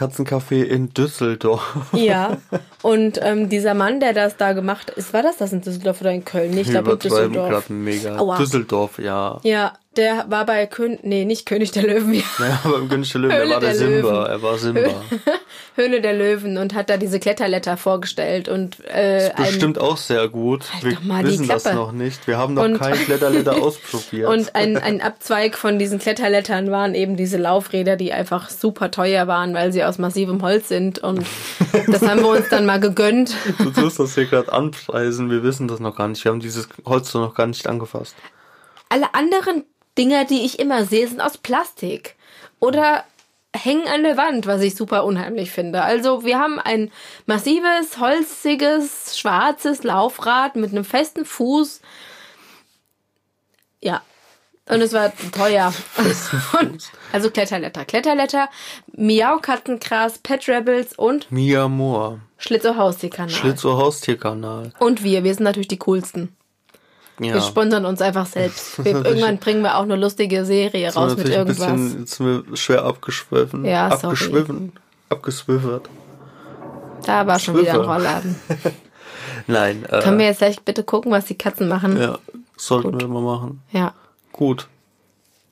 [0.01, 1.77] Katzencafé in Düsseldorf.
[1.93, 2.39] ja.
[2.83, 6.13] Und ähm, dieser Mann, der das da gemacht ist, war das das in Düsseldorf oder
[6.13, 6.57] in Köln?
[6.57, 7.69] Ich glaube in Düsseldorf.
[7.69, 8.17] mega.
[8.17, 8.39] Aua.
[8.39, 9.39] Düsseldorf, ja.
[9.43, 12.23] Ja, der war bei König, nee, nicht König der Löwen, ja.
[12.39, 14.11] Ja, aber im König der Löwen, er Höhle war der, der Simba.
[14.11, 14.27] Löwen.
[14.31, 14.91] Er war Simba.
[15.75, 20.29] Höhle der Löwen und hat da diese Kletterletter vorgestellt und äh, ein, Bestimmt auch sehr
[20.29, 20.65] gut.
[20.73, 22.27] Halt Wir mal wissen das noch nicht.
[22.29, 24.29] Wir haben noch Und- kein Kletterletter ausprobiert.
[24.29, 29.27] und ein, ein Abzweig von diesen Kletterlettern waren eben diese Laufräder, die einfach super teuer
[29.27, 31.01] waren, weil sie aus massivem Holz sind.
[31.01, 31.27] Und
[31.89, 33.35] das haben wir uns dann mal gegönnt.
[33.59, 35.31] du tust das hier gerade anpreisen.
[35.31, 36.25] Wir wissen das noch gar nicht.
[36.25, 38.15] Wir haben dieses Holz noch gar nicht angefasst.
[38.89, 39.65] Alle anderen
[40.01, 42.17] Dinger, die ich immer sehe, sind aus Plastik.
[42.59, 43.05] Oder
[43.55, 45.83] hängen an der Wand, was ich super unheimlich finde.
[45.83, 46.91] Also wir haben ein
[47.27, 51.83] massives, holziges, schwarzes Laufrad mit einem festen Fuß.
[53.83, 54.01] Ja.
[54.71, 55.75] Und es war teuer.
[56.61, 57.85] Und, also Kletterletter.
[57.85, 58.49] Kletterletter,
[58.97, 62.21] Miau Katzengras, Pet Rebels und Mia Moore.
[62.39, 63.31] Schlitzow Haustierkanal.
[63.35, 64.73] Schlitzow Haustierkanal.
[64.79, 66.37] und wir, wir sind natürlich die coolsten.
[67.19, 67.35] Ja.
[67.35, 68.79] Wir sponsern uns einfach selbst.
[68.85, 71.57] Wir, irgendwann bringen wir auch eine lustige Serie raus mit ein irgendwas.
[71.59, 73.65] bisschen, jetzt sind wir schwer abgeschwiffen.
[73.65, 74.15] Ja, sorry.
[74.15, 74.73] Abgeschwiffen.
[75.11, 75.91] Abgeswiffert.
[77.05, 77.81] Da war schon wieder ein.
[77.81, 78.37] Rollladen.
[79.47, 79.85] Nein.
[79.89, 81.99] Äh, Können wir jetzt gleich bitte gucken, was die Katzen machen?
[82.01, 82.19] Ja,
[82.57, 83.61] sollten wir mal machen.
[83.73, 83.93] Ja.
[84.33, 84.69] Gut.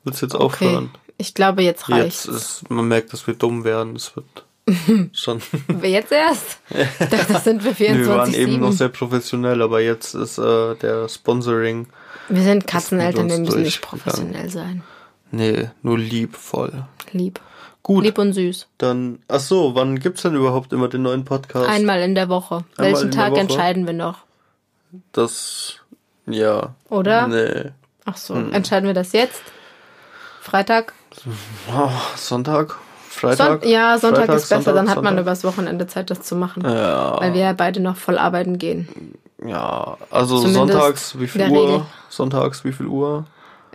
[0.03, 0.43] Willst du jetzt Okay.
[0.43, 0.91] aufhören?
[1.17, 2.25] Ich glaube, jetzt Jetzt reicht's.
[2.25, 3.95] ist, man merkt, dass wir dumm werden.
[3.95, 4.25] Es wird
[5.13, 5.41] schon.
[5.83, 6.59] Jetzt erst?
[6.69, 8.73] Ich dachte, das sind wir wir waren eben noch 24-7.
[8.73, 11.87] sehr professionell, aber jetzt ist äh, der Sponsoring.
[12.29, 14.83] Wir sind Katzeneltern, wir müssen nicht professionell sein.
[15.31, 16.85] Nee, nur liebvoll.
[17.11, 17.39] Lieb.
[17.83, 18.67] Gut, Lieb und süß.
[18.77, 19.19] dann.
[19.27, 21.67] Ach so, wann gibt's denn überhaupt immer den neuen Podcast?
[21.69, 22.65] Einmal in der Woche.
[22.77, 23.39] Einmal Welchen Tag Woche?
[23.41, 24.19] entscheiden wir noch?
[25.11, 25.75] Das.
[26.27, 26.75] Ja.
[26.89, 27.27] Oder?
[27.27, 27.71] Nee.
[28.05, 28.53] Ach so, Hm.
[28.53, 29.41] entscheiden wir das jetzt?
[30.41, 30.93] Freitag?
[31.71, 32.77] Oh, Sonntag?
[33.19, 33.61] Freitag?
[33.63, 35.21] Son ja, Sonntag Freitag, ist besser, Sonntag, dann hat man Sonntag.
[35.23, 36.63] übers Wochenende Zeit, das zu machen.
[36.63, 37.19] Ja.
[37.19, 38.87] Weil wir ja beide noch voll arbeiten gehen.
[39.45, 41.67] Ja, also Zumindest sonntags, wie viel Uhr?
[41.67, 41.81] Regel.
[42.09, 43.25] Sonntags, wie viel Uhr?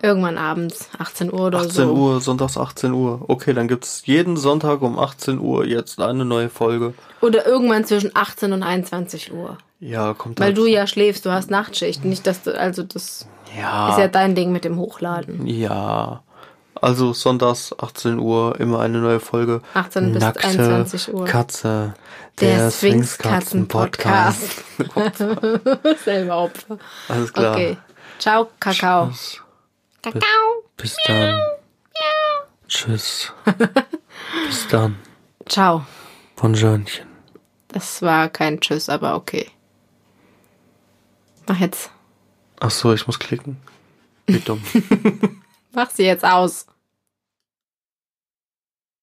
[0.02, 1.92] Irgendwann abends, 18 Uhr oder 18 so.
[1.94, 3.24] Uhr, sonntags 18 Uhr.
[3.28, 6.92] Okay, dann gibt's jeden Sonntag um 18 Uhr jetzt eine neue Folge.
[7.22, 9.56] Oder irgendwann zwischen 18 und 21 Uhr.
[9.80, 12.04] Ja, kommt Weil halt- du ja schläfst, du hast Nachtschicht.
[12.04, 13.26] Nicht, dass du, also das
[13.58, 15.46] ja, ist ja dein Ding mit dem Hochladen.
[15.46, 16.22] ja.
[16.84, 19.62] Also sonntags 18 Uhr immer eine neue Folge.
[19.72, 21.24] 18 bis Nackte 21 Uhr.
[21.24, 21.94] Katze.
[22.40, 24.42] Der Sphinx-Katzen-Podcast.
[24.74, 25.98] Sphinx-Katzen-Podcast.
[26.04, 26.78] Selber Opfer.
[27.08, 27.54] Alles klar.
[27.54, 27.78] Okay.
[28.18, 29.06] Ciao, Kakao.
[29.08, 29.40] Tschüss.
[30.02, 30.20] Kakao.
[30.76, 31.40] Bis dann.
[32.68, 33.32] Tschüss.
[34.46, 34.96] Bis dann.
[35.46, 35.86] Ciao.
[36.36, 37.06] Bonjournchen.
[37.68, 39.50] Das war kein Tschüss, aber okay.
[41.48, 41.90] Mach jetzt.
[42.60, 43.56] Ach so, ich muss klicken.
[44.26, 44.62] Wie dumm.
[45.72, 46.66] Mach sie jetzt aus.